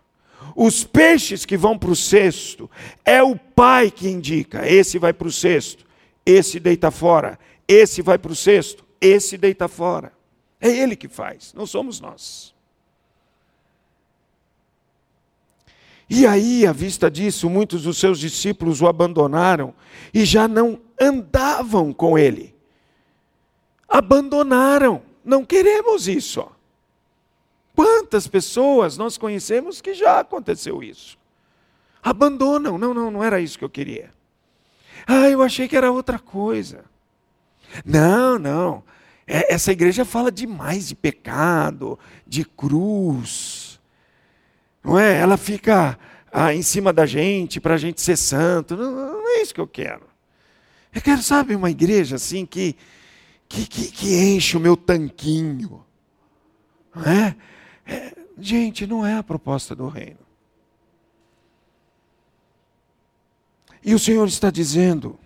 [0.54, 2.70] Os peixes que vão para o cesto,
[3.04, 5.89] é o Pai que indica: esse vai para o cesto,
[6.30, 10.12] esse deita fora, esse vai para o cesto, esse deita fora.
[10.60, 12.54] É Ele que faz, não somos nós.
[16.12, 19.72] E aí, à vista disso, muitos dos seus discípulos o abandonaram
[20.12, 22.52] e já não andavam com ele.
[23.88, 25.02] Abandonaram.
[25.24, 26.44] Não queremos isso.
[27.76, 31.16] Quantas pessoas nós conhecemos que já aconteceu isso?
[32.02, 32.76] Abandonam.
[32.76, 34.12] Não, não, não era isso que eu queria.
[35.12, 36.84] Ah, eu achei que era outra coisa.
[37.84, 38.84] Não, não.
[39.26, 43.80] É, essa igreja fala demais de pecado, de cruz.
[44.84, 45.18] Não é?
[45.18, 45.98] Ela fica
[46.32, 48.76] ah, em cima da gente para a gente ser santo.
[48.76, 50.04] Não, não é isso que eu quero.
[50.94, 52.76] Eu quero, sabe, uma igreja assim que,
[53.48, 55.84] que, que, que enche o meu tanquinho.
[56.94, 57.36] Não é?
[57.84, 58.14] é?
[58.38, 60.29] Gente, não é a proposta do reino.
[63.84, 65.18] E o Senhor está dizendo.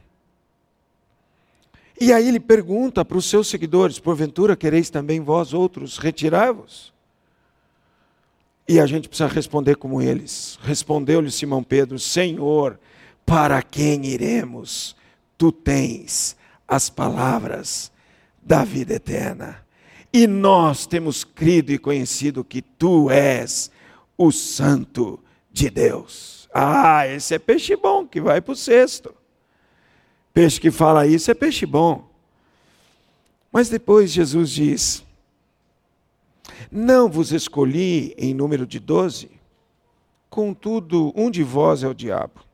[2.00, 6.92] E aí ele pergunta para os seus seguidores: porventura quereis também vós outros retirar-vos?
[8.66, 10.58] E a gente precisa responder como eles.
[10.62, 12.78] Respondeu-lhe Simão Pedro: Senhor,
[13.24, 14.96] para quem iremos?
[15.36, 16.36] tu tens
[16.66, 17.92] as palavras
[18.42, 19.64] da vida eterna.
[20.12, 23.70] E nós temos crido e conhecido que tu és
[24.16, 26.43] o Santo de Deus.
[26.56, 29.12] Ah, esse é peixe bom que vai para o cesto.
[30.32, 32.08] Peixe que fala isso é peixe bom.
[33.50, 35.04] Mas depois Jesus diz:
[36.70, 39.32] Não vos escolhi em número de doze,
[40.30, 42.44] contudo, um de vós é o diabo.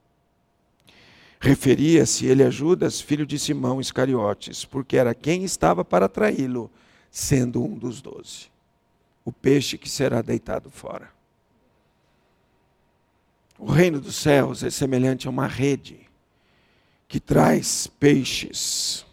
[1.38, 6.70] Referia-se ele a Judas, filho de Simão Iscariotes, porque era quem estava para traí-lo,
[7.10, 8.50] sendo um dos doze.
[9.24, 11.19] O peixe que será deitado fora.
[13.60, 16.00] O reino dos céus é semelhante a uma rede
[17.06, 19.06] que traz peixes,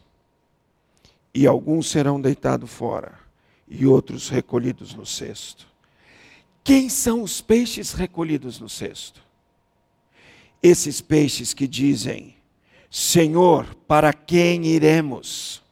[1.34, 3.20] e alguns serão deitados fora,
[3.68, 5.68] e outros recolhidos no cesto.
[6.64, 9.28] Quem são os peixes recolhidos no cesto?
[10.62, 12.36] esses peixes que dizem:
[12.89, 15.64] Senhor, para quem iremos?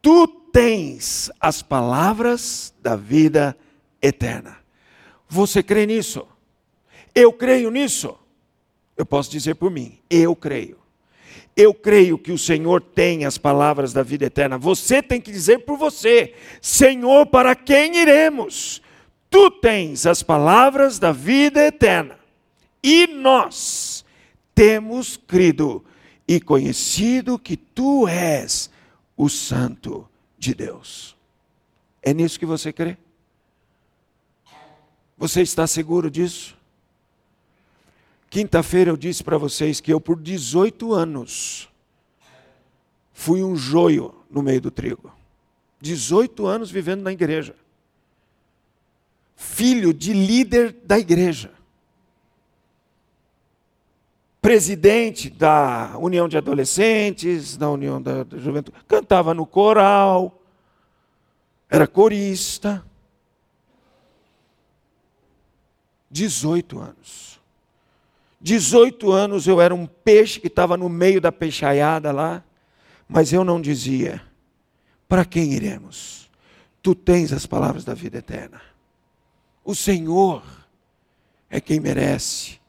[0.00, 3.56] Tu tens as palavras da vida
[4.00, 4.56] eterna.
[5.28, 6.26] Você crê nisso?
[7.18, 8.16] Eu creio nisso.
[8.96, 10.78] Eu posso dizer por mim, eu creio.
[11.56, 14.56] Eu creio que o Senhor tem as palavras da vida eterna.
[14.56, 18.80] Você tem que dizer por você: Senhor, para quem iremos?
[19.28, 22.20] Tu tens as palavras da vida eterna.
[22.84, 24.04] E nós
[24.54, 25.84] temos crido
[26.26, 28.70] e conhecido que tu és
[29.16, 30.08] o Santo
[30.38, 31.16] de Deus.
[32.00, 32.96] É nisso que você crê?
[35.16, 36.57] Você está seguro disso?
[38.30, 41.68] Quinta-feira eu disse para vocês que eu, por 18 anos,
[43.12, 45.12] fui um joio no meio do trigo.
[45.80, 47.54] 18 anos vivendo na igreja.
[49.34, 51.52] Filho de líder da igreja.
[54.42, 58.76] Presidente da União de Adolescentes, da União da Juventude.
[58.86, 60.42] Cantava no coral.
[61.70, 62.84] Era corista.
[66.10, 67.37] 18 anos.
[68.40, 72.44] 18 anos eu era um peixe que estava no meio da peixaiada lá,
[73.08, 74.22] mas eu não dizia:
[75.08, 76.30] para quem iremos?
[76.80, 78.60] Tu tens as palavras da vida eterna.
[79.64, 80.42] O Senhor
[81.50, 82.60] é quem merece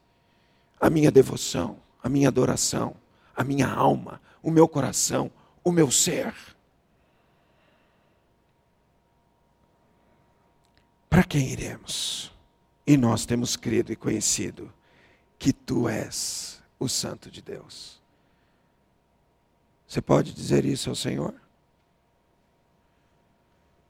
[0.80, 2.96] a minha devoção, a minha adoração,
[3.36, 5.32] a minha alma, o meu coração,
[5.64, 6.34] o meu ser.
[11.10, 12.32] Para quem iremos?
[12.88, 14.72] E nós temos crido e conhecido
[15.40, 18.00] que tu és o Santo de Deus.
[19.88, 21.34] Você pode dizer isso ao Senhor?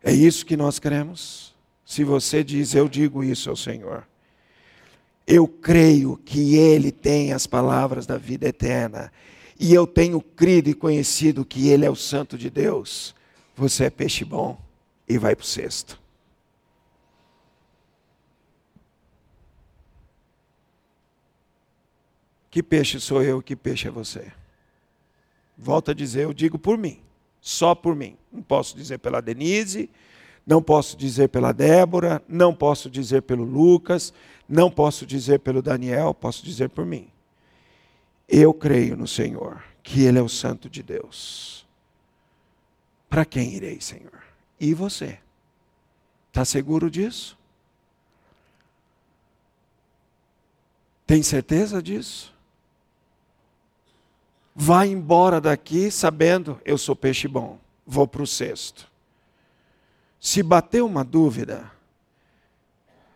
[0.02, 1.54] É isso que nós queremos?
[1.84, 4.08] Se você diz, eu digo isso ao Senhor.
[5.28, 9.12] Eu creio que Ele tem as palavras da vida eterna.
[9.60, 13.14] E eu tenho crido e conhecido que Ele é o Santo de Deus.
[13.56, 14.58] Você é peixe bom
[15.08, 16.00] e vai para o cesto.
[22.60, 24.34] Que peixe sou eu, que peixe é você?
[25.58, 27.00] Volto a dizer, eu digo por mim,
[27.40, 28.18] só por mim.
[28.30, 29.90] Não posso dizer pela Denise,
[30.46, 34.14] não posso dizer pela Débora, não posso dizer pelo Lucas,
[34.46, 37.08] não posso dizer pelo Daniel, posso dizer por mim.
[38.28, 41.66] Eu creio no Senhor, que Ele é o Santo de Deus.
[43.10, 44.22] Para quem irei, Senhor?
[44.60, 45.18] E você?
[46.28, 47.38] Está seguro disso?
[51.08, 52.38] Tem certeza disso?
[54.62, 57.58] Vai embora daqui sabendo, eu sou peixe bom,
[57.88, 58.92] vou para o cesto.
[60.20, 61.72] Se bater uma dúvida,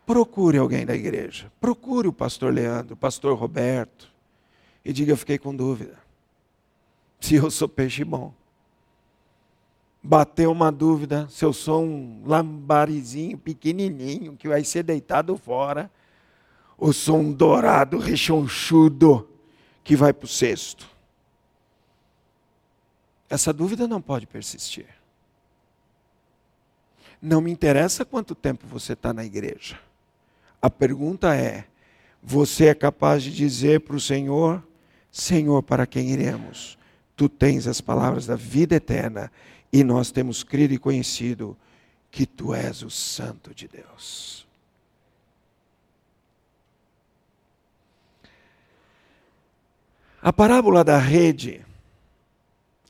[0.05, 1.51] procure alguém da igreja.
[1.59, 4.09] Procure o pastor Leandro, o pastor Roberto,
[4.85, 5.99] e diga: Eu fiquei com dúvida.
[7.19, 8.33] Se eu sou peixe bom.
[10.01, 15.91] Bateu uma dúvida, se eu sou um lambarizinho pequenininho que vai ser deitado fora,
[16.77, 19.27] ou sou um dourado rechonchudo
[19.83, 20.92] que vai para o cesto.
[23.34, 24.86] Essa dúvida não pode persistir.
[27.19, 29.79] Não me interessa quanto tempo você está na igreja.
[30.61, 31.65] A pergunta é:
[32.21, 34.63] você é capaz de dizer para o Senhor,
[35.11, 36.77] Senhor, para quem iremos?
[37.15, 39.31] Tu tens as palavras da vida eterna
[39.71, 41.57] e nós temos crido e conhecido
[42.11, 44.45] que tu és o Santo de Deus.
[50.21, 51.65] A parábola da rede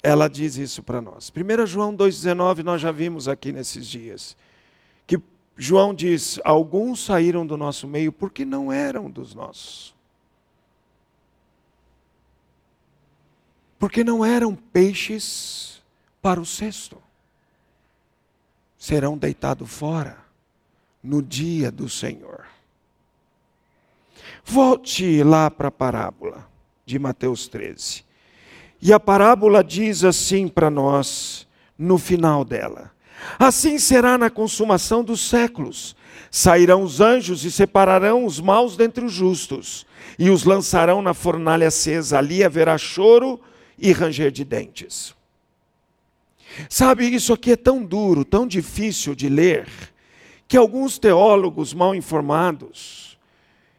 [0.04, 1.32] ela diz isso para nós.
[1.34, 4.36] 1 João 2,19 nós já vimos aqui nesses dias.
[5.08, 5.18] Que
[5.56, 9.96] João diz: Alguns saíram do nosso meio porque não eram dos nossos.
[13.80, 15.82] Porque não eram peixes
[16.22, 17.02] para o cesto.
[18.78, 20.18] Serão deitados fora
[21.02, 22.46] no dia do Senhor.
[24.44, 26.50] Volte lá para a parábola
[26.86, 28.04] de Mateus 13.
[28.86, 31.48] E a parábola diz assim para nós,
[31.80, 32.92] no final dela:
[33.40, 35.96] Assim será na consumação dos séculos.
[36.30, 39.86] Sairão os anjos e separarão os maus dentre os justos,
[40.20, 42.18] e os lançarão na fornalha acesa.
[42.18, 43.40] Ali haverá choro
[43.80, 45.16] e ranger de dentes.
[46.70, 49.66] Sabe, isso aqui é tão duro, tão difícil de ler,
[50.46, 53.18] que alguns teólogos mal informados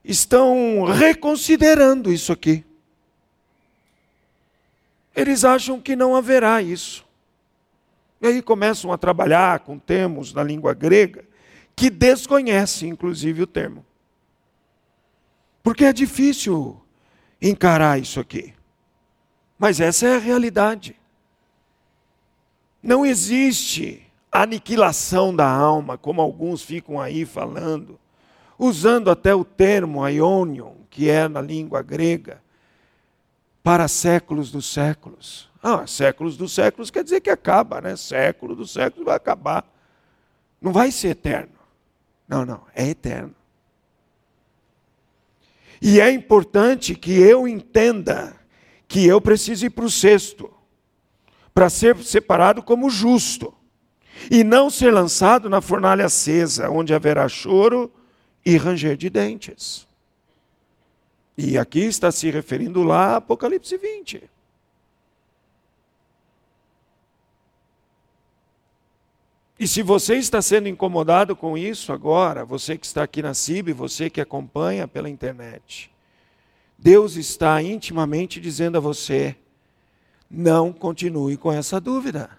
[0.02, 2.64] estão reconsiderando isso aqui
[5.14, 7.04] eles acham que não haverá isso.
[8.20, 11.24] E aí começam a trabalhar com termos na língua grega
[11.76, 13.84] que desconhecem, inclusive, o termo.
[15.62, 16.80] Porque é difícil
[17.40, 18.54] encarar isso aqui.
[19.58, 20.96] Mas essa é a realidade.
[22.82, 27.98] Não existe aniquilação da alma, como alguns ficam aí falando,
[28.58, 32.42] usando até o termo aionion, que é na língua grega,
[33.64, 35.50] para séculos dos séculos.
[35.62, 37.96] Ah, séculos dos séculos quer dizer que acaba, né?
[37.96, 39.66] Século dos séculos vai acabar.
[40.60, 41.54] Não vai ser eterno.
[42.28, 43.34] Não, não, é eterno.
[45.80, 48.36] E é importante que eu entenda
[48.86, 50.52] que eu preciso ir para o cesto,
[51.54, 53.54] para ser separado como justo,
[54.30, 57.90] e não ser lançado na fornalha acesa, onde haverá choro
[58.44, 59.83] e ranger de dentes.
[61.36, 64.30] E aqui está se referindo lá a Apocalipse 20.
[69.58, 73.72] E se você está sendo incomodado com isso agora, você que está aqui na CIB,
[73.72, 75.90] você que acompanha pela internet,
[76.78, 79.36] Deus está intimamente dizendo a você:
[80.30, 82.30] não continue com essa dúvida.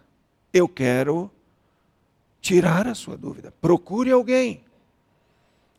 [0.53, 1.31] Eu quero
[2.41, 3.51] tirar a sua dúvida.
[3.59, 4.63] Procure alguém.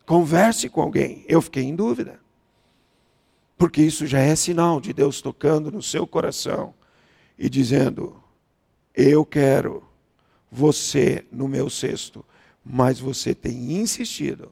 [0.05, 1.23] Converse com alguém.
[1.27, 2.19] Eu fiquei em dúvida.
[3.57, 6.73] Porque isso já é sinal de Deus tocando no seu coração
[7.37, 8.21] e dizendo:
[8.93, 9.83] Eu quero
[10.51, 12.23] você no meu cesto,
[12.63, 14.51] mas você tem insistido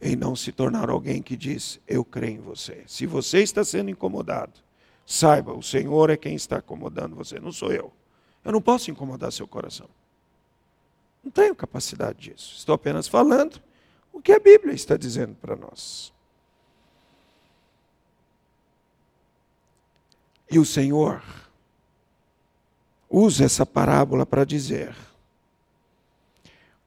[0.00, 2.82] em não se tornar alguém que diz: Eu creio em você.
[2.86, 4.54] Se você está sendo incomodado,
[5.04, 7.92] saiba, o Senhor é quem está incomodando você, não sou eu.
[8.42, 9.88] Eu não posso incomodar seu coração.
[11.22, 12.54] Não tenho capacidade disso.
[12.56, 13.60] Estou apenas falando
[14.10, 16.10] o que a Bíblia está dizendo para nós.
[20.50, 21.22] E o Senhor
[23.08, 24.94] usa essa parábola para dizer: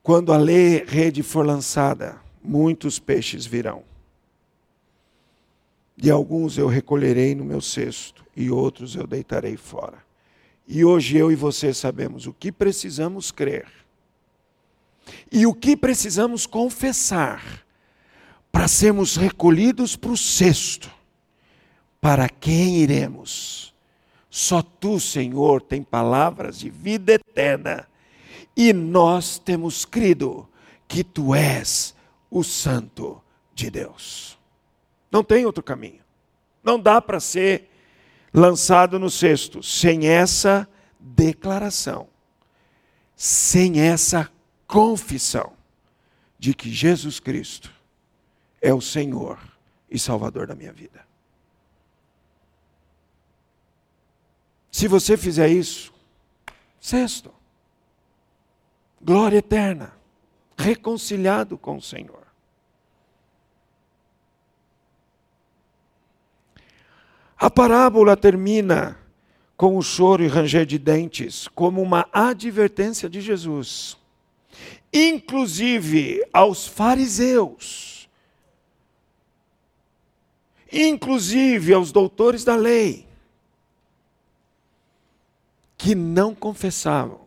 [0.02, 3.84] quando a lei, rede for lançada, muitos peixes virão.
[5.96, 10.04] De alguns eu recolherei no meu cesto, e outros eu deitarei fora.
[10.68, 13.68] E hoje eu e você sabemos o que precisamos crer
[15.32, 17.66] e o que precisamos confessar
[18.52, 20.90] para sermos recolhidos para o cesto
[22.04, 23.74] para quem iremos?
[24.30, 27.88] Só tu, Senhor, tem palavras de vida eterna.
[28.58, 30.46] E nós temos crido
[30.86, 31.96] que tu és
[32.30, 33.24] o Santo
[33.56, 34.38] de Deus.
[35.10, 36.02] Não tem outro caminho.
[36.62, 37.70] Não dá para ser
[38.34, 40.68] lançado no cesto sem essa
[41.00, 42.10] declaração,
[43.16, 44.30] sem essa
[44.68, 45.54] confissão
[46.38, 47.72] de que Jesus Cristo
[48.62, 49.40] é o Senhor
[49.90, 51.13] e Salvador da minha vida.
[54.74, 55.94] Se você fizer isso,
[56.82, 57.32] sexto,
[59.00, 59.94] glória eterna,
[60.58, 62.24] reconciliado com o Senhor.
[67.38, 68.98] A parábola termina
[69.56, 73.96] com o choro e ranger de dentes, como uma advertência de Jesus,
[74.92, 78.10] inclusive aos fariseus,
[80.72, 83.13] inclusive aos doutores da lei
[85.84, 87.20] que não confessavam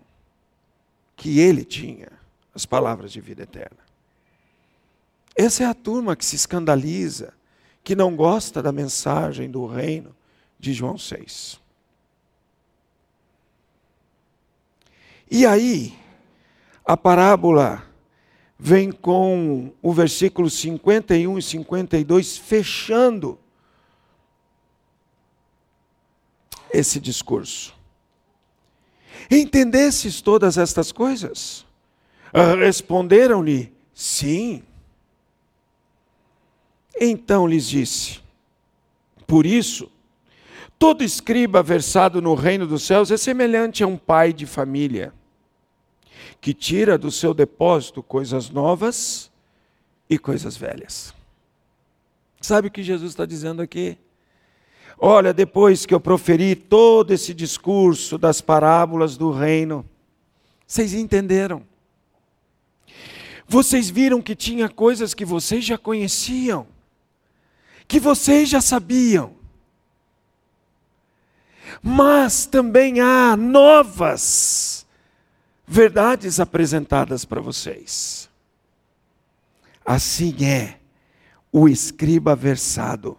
[1.14, 2.10] que ele tinha
[2.54, 3.76] as palavras de vida eterna.
[5.36, 7.34] Essa é a turma que se escandaliza,
[7.84, 10.16] que não gosta da mensagem do reino
[10.58, 11.60] de João 6.
[15.30, 15.94] E aí,
[16.82, 17.86] a parábola
[18.58, 23.38] vem com o versículo 51 e 52 fechando
[26.72, 27.75] esse discurso
[29.30, 31.64] entendesses todas estas coisas?
[32.32, 34.62] Ah, responderam-lhe, sim.
[37.00, 38.20] Então lhes disse:
[39.26, 39.90] Por isso,
[40.78, 45.12] todo escriba versado no reino dos céus é semelhante a um pai de família,
[46.40, 49.30] que tira do seu depósito coisas novas
[50.08, 51.14] e coisas velhas.
[52.40, 53.98] Sabe o que Jesus está dizendo aqui?
[54.98, 59.84] Olha, depois que eu proferi todo esse discurso das parábolas do reino,
[60.66, 61.62] vocês entenderam.
[63.46, 66.66] Vocês viram que tinha coisas que vocês já conheciam,
[67.86, 69.34] que vocês já sabiam.
[71.82, 74.86] Mas também há novas
[75.66, 78.30] verdades apresentadas para vocês.
[79.84, 80.80] Assim é
[81.52, 83.16] o escriba versado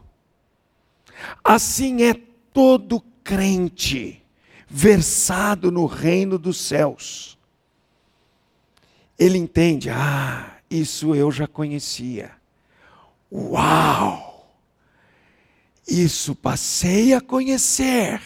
[1.44, 2.14] Assim é
[2.54, 4.24] todo crente
[4.68, 7.38] versado no reino dos céus.
[9.18, 12.32] Ele entende, ah, isso eu já conhecia.
[13.32, 14.28] Uau!
[15.88, 18.22] Isso passei a conhecer.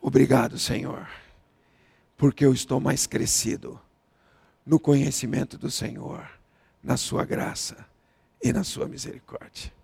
[0.00, 1.06] Obrigado, Senhor,
[2.16, 3.78] porque eu estou mais crescido
[4.64, 6.26] no conhecimento do Senhor,
[6.82, 7.86] na Sua graça
[8.42, 9.77] e na Sua misericórdia.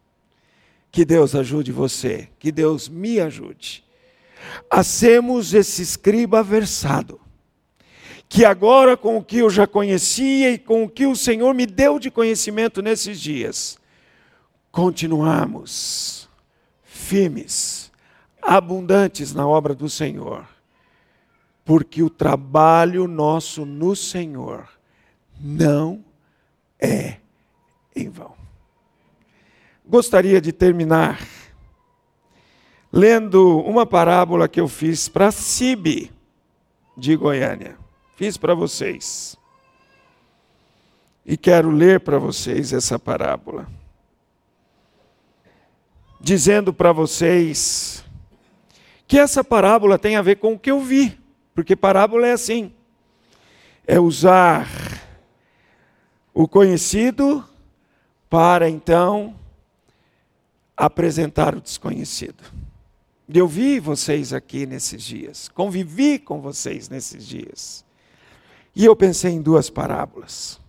[0.94, 3.82] Que Deus ajude você, que Deus me ajude
[4.70, 7.20] a sermos esse escriba versado,
[8.28, 11.66] que agora com o que eu já conhecia e com o que o Senhor me
[11.66, 13.76] deu de conhecimento nesses dias,
[14.70, 16.28] continuarmos
[16.84, 17.90] firmes,
[18.40, 20.46] abundantes na obra do Senhor,
[21.64, 24.68] porque o trabalho nosso no Senhor
[25.40, 26.04] não
[26.78, 27.16] é
[27.96, 28.43] em vão.
[29.86, 31.20] Gostaria de terminar
[32.90, 36.12] lendo uma parábola que eu fiz para Cibe
[36.96, 37.76] de Goiânia.
[38.14, 39.36] Fiz para vocês.
[41.26, 43.66] E quero ler para vocês essa parábola.
[46.20, 48.04] Dizendo para vocês
[49.08, 51.18] que essa parábola tem a ver com o que eu vi,
[51.52, 52.72] porque parábola é assim:
[53.86, 54.68] é usar
[56.32, 57.44] o conhecido
[58.30, 59.34] para então
[60.76, 62.42] apresentar o desconhecido.
[63.32, 67.84] Eu vi vocês aqui nesses dias, convivi com vocês nesses dias.
[68.76, 70.60] E eu pensei em duas parábolas.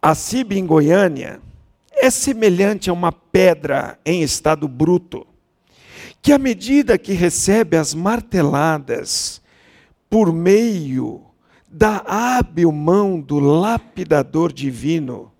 [0.00, 1.40] A Cib em Goiânia
[1.92, 5.26] é semelhante a uma pedra em estado bruto,
[6.20, 9.40] que à medida que recebe as marteladas
[10.10, 11.22] por meio
[11.68, 15.32] da hábil mão do lapidador divino,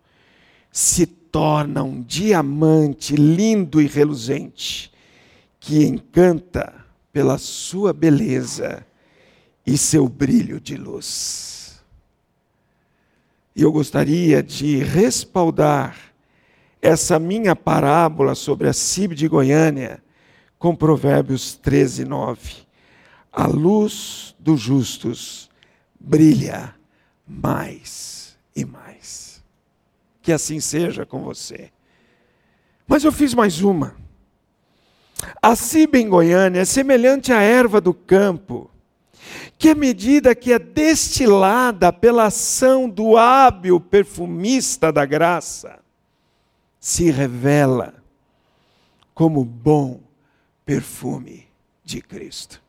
[0.70, 4.90] se torna um diamante lindo e reluzente,
[5.60, 6.72] que encanta
[7.12, 8.86] pela sua beleza
[9.66, 11.84] e seu brilho de luz.
[13.54, 15.98] E eu gostaria de respaldar
[16.80, 20.02] essa minha parábola sobre a CIB de Goiânia
[20.58, 22.38] com Provérbios 13, 9.
[23.30, 25.50] A luz dos justos
[26.00, 26.74] brilha
[27.28, 28.85] mais e mais.
[30.26, 31.70] Que assim seja com você.
[32.84, 33.94] Mas eu fiz mais uma.
[35.40, 38.68] A ciba em Goiânia é semelhante à erva do campo,
[39.56, 45.78] que à medida que é destilada pela ação do hábil perfumista da graça,
[46.80, 47.94] se revela
[49.14, 50.00] como bom
[50.64, 51.46] perfume
[51.84, 52.60] de Cristo.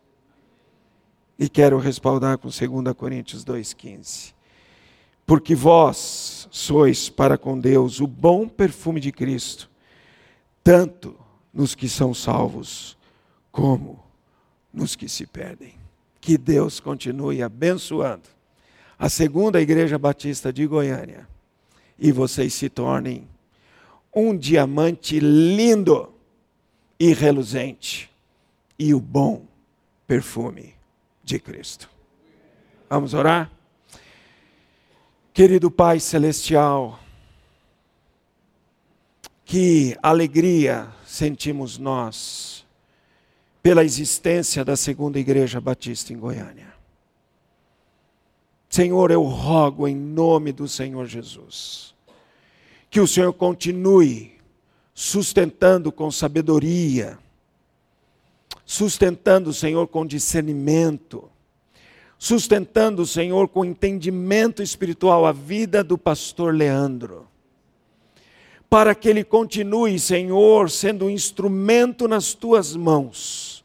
[1.39, 4.35] E quero respaldar com 2 Coríntios 2,15.
[5.25, 9.69] Porque vós sois para com Deus o bom perfume de Cristo,
[10.63, 11.15] tanto
[11.53, 12.97] nos que são salvos,
[13.51, 14.03] como
[14.73, 15.75] nos que se perdem.
[16.19, 18.23] Que Deus continue abençoando
[18.97, 21.27] a segunda Igreja Batista de Goiânia
[21.97, 23.27] e vocês se tornem
[24.13, 26.11] um diamante lindo
[26.99, 28.09] e reluzente
[28.79, 29.45] e o bom
[30.07, 30.73] perfume
[31.23, 31.87] de Cristo.
[32.89, 33.56] Vamos orar?
[35.37, 36.99] Querido Pai Celestial,
[39.45, 42.65] que alegria sentimos nós
[43.61, 46.73] pela existência da segunda Igreja Batista em Goiânia.
[48.67, 51.93] Senhor, eu rogo em nome do Senhor Jesus,
[52.89, 54.39] que o Senhor continue
[54.91, 57.15] sustentando com sabedoria,
[58.65, 61.29] sustentando, Senhor, com discernimento,
[62.17, 67.27] sustentando, Senhor, com entendimento espiritual a vida do pastor Leandro,
[68.69, 73.63] para que ele continue, Senhor, sendo um instrumento nas tuas mãos,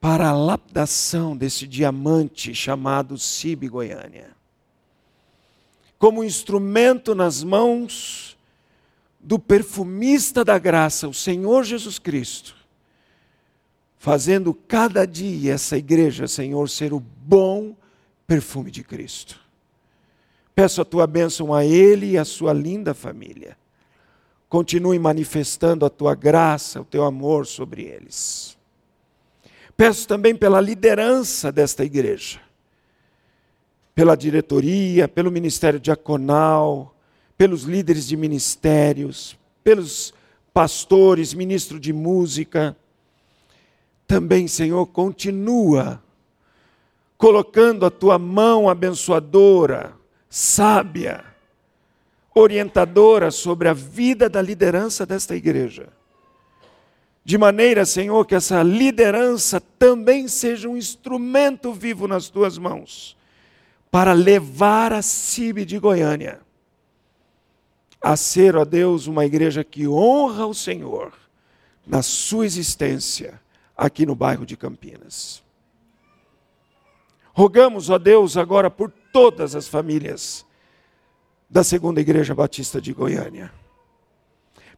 [0.00, 4.36] para a lapidação desse diamante chamado Cibe Goiânia,
[5.98, 8.36] como instrumento nas mãos
[9.18, 12.57] do perfumista da graça, o Senhor Jesus Cristo,
[13.98, 17.76] fazendo cada dia essa igreja, Senhor, ser o bom
[18.26, 19.40] perfume de Cristo.
[20.54, 23.56] Peço a tua bênção a ele e a sua linda família.
[24.48, 28.56] Continue manifestando a tua graça, o teu amor sobre eles.
[29.76, 32.40] Peço também pela liderança desta igreja,
[33.94, 36.94] pela diretoria, pelo ministério diaconal,
[37.36, 40.12] pelos líderes de ministérios, pelos
[40.52, 42.76] pastores, ministro de música,
[44.08, 46.02] também, Senhor, continua
[47.18, 49.92] colocando a tua mão abençoadora,
[50.30, 51.22] sábia,
[52.34, 55.90] orientadora sobre a vida da liderança desta igreja.
[57.22, 63.14] De maneira, Senhor, que essa liderança também seja um instrumento vivo nas tuas mãos,
[63.90, 66.40] para levar a CIB de Goiânia
[68.00, 71.12] a ser, ó Deus, uma igreja que honra o Senhor
[71.86, 73.40] na sua existência
[73.78, 75.40] aqui no bairro de Campinas.
[77.32, 80.44] Rogamos, ó Deus, agora por todas as famílias
[81.48, 83.52] da Segunda Igreja Batista de Goiânia.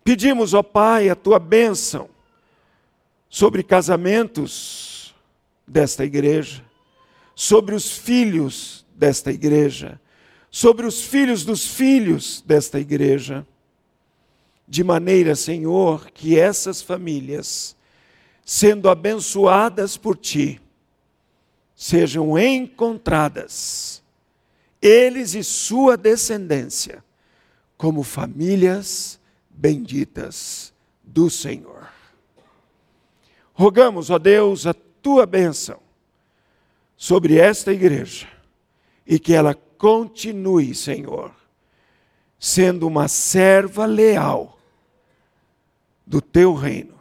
[0.04, 2.10] Pedimos, ó Pai, a tua bênção
[3.30, 5.14] sobre casamentos
[5.66, 6.62] desta igreja,
[7.34, 9.98] sobre os filhos desta igreja,
[10.50, 13.46] sobre os filhos dos filhos desta igreja,
[14.68, 17.76] de maneira, Senhor, que essas famílias,
[18.52, 20.60] sendo abençoadas por Ti,
[21.72, 24.02] sejam encontradas,
[24.82, 27.04] eles e sua descendência,
[27.78, 31.88] como famílias benditas do Senhor.
[33.54, 35.78] Rogamos, ó Deus, a tua bênção
[36.96, 38.26] sobre esta igreja
[39.06, 41.32] e que ela continue, Senhor,
[42.36, 44.58] sendo uma serva leal
[46.04, 46.98] do teu reino,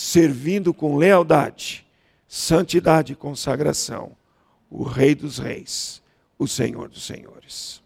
[0.00, 1.84] servindo com lealdade,
[2.28, 4.12] santidade e consagração
[4.70, 6.00] o Rei dos Reis,
[6.38, 7.82] o Senhor dos Senhores.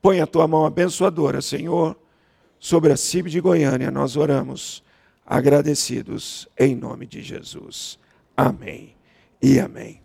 [0.00, 1.96] Põe a tua mão abençoadora, Senhor,
[2.58, 4.82] sobre a CIB de Goiânia, nós oramos,
[5.24, 8.00] agradecidos em nome de Jesus.
[8.36, 8.96] Amém
[9.40, 10.00] e amém.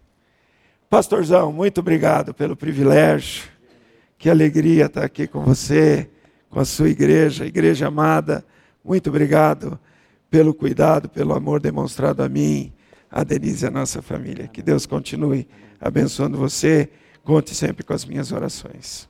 [0.87, 3.45] Pastorzão, muito obrigado pelo privilégio.
[4.19, 6.11] Que alegria estar aqui com você,
[6.47, 8.45] com a sua igreja, igreja amada.
[8.85, 9.79] Muito obrigado
[10.29, 12.73] pelo cuidado, pelo amor demonstrado a mim,
[13.09, 14.47] a Denise e a nossa família.
[14.47, 15.47] Que Deus continue
[15.79, 16.89] abençoando você.
[17.23, 19.09] Conte sempre com as minhas orações.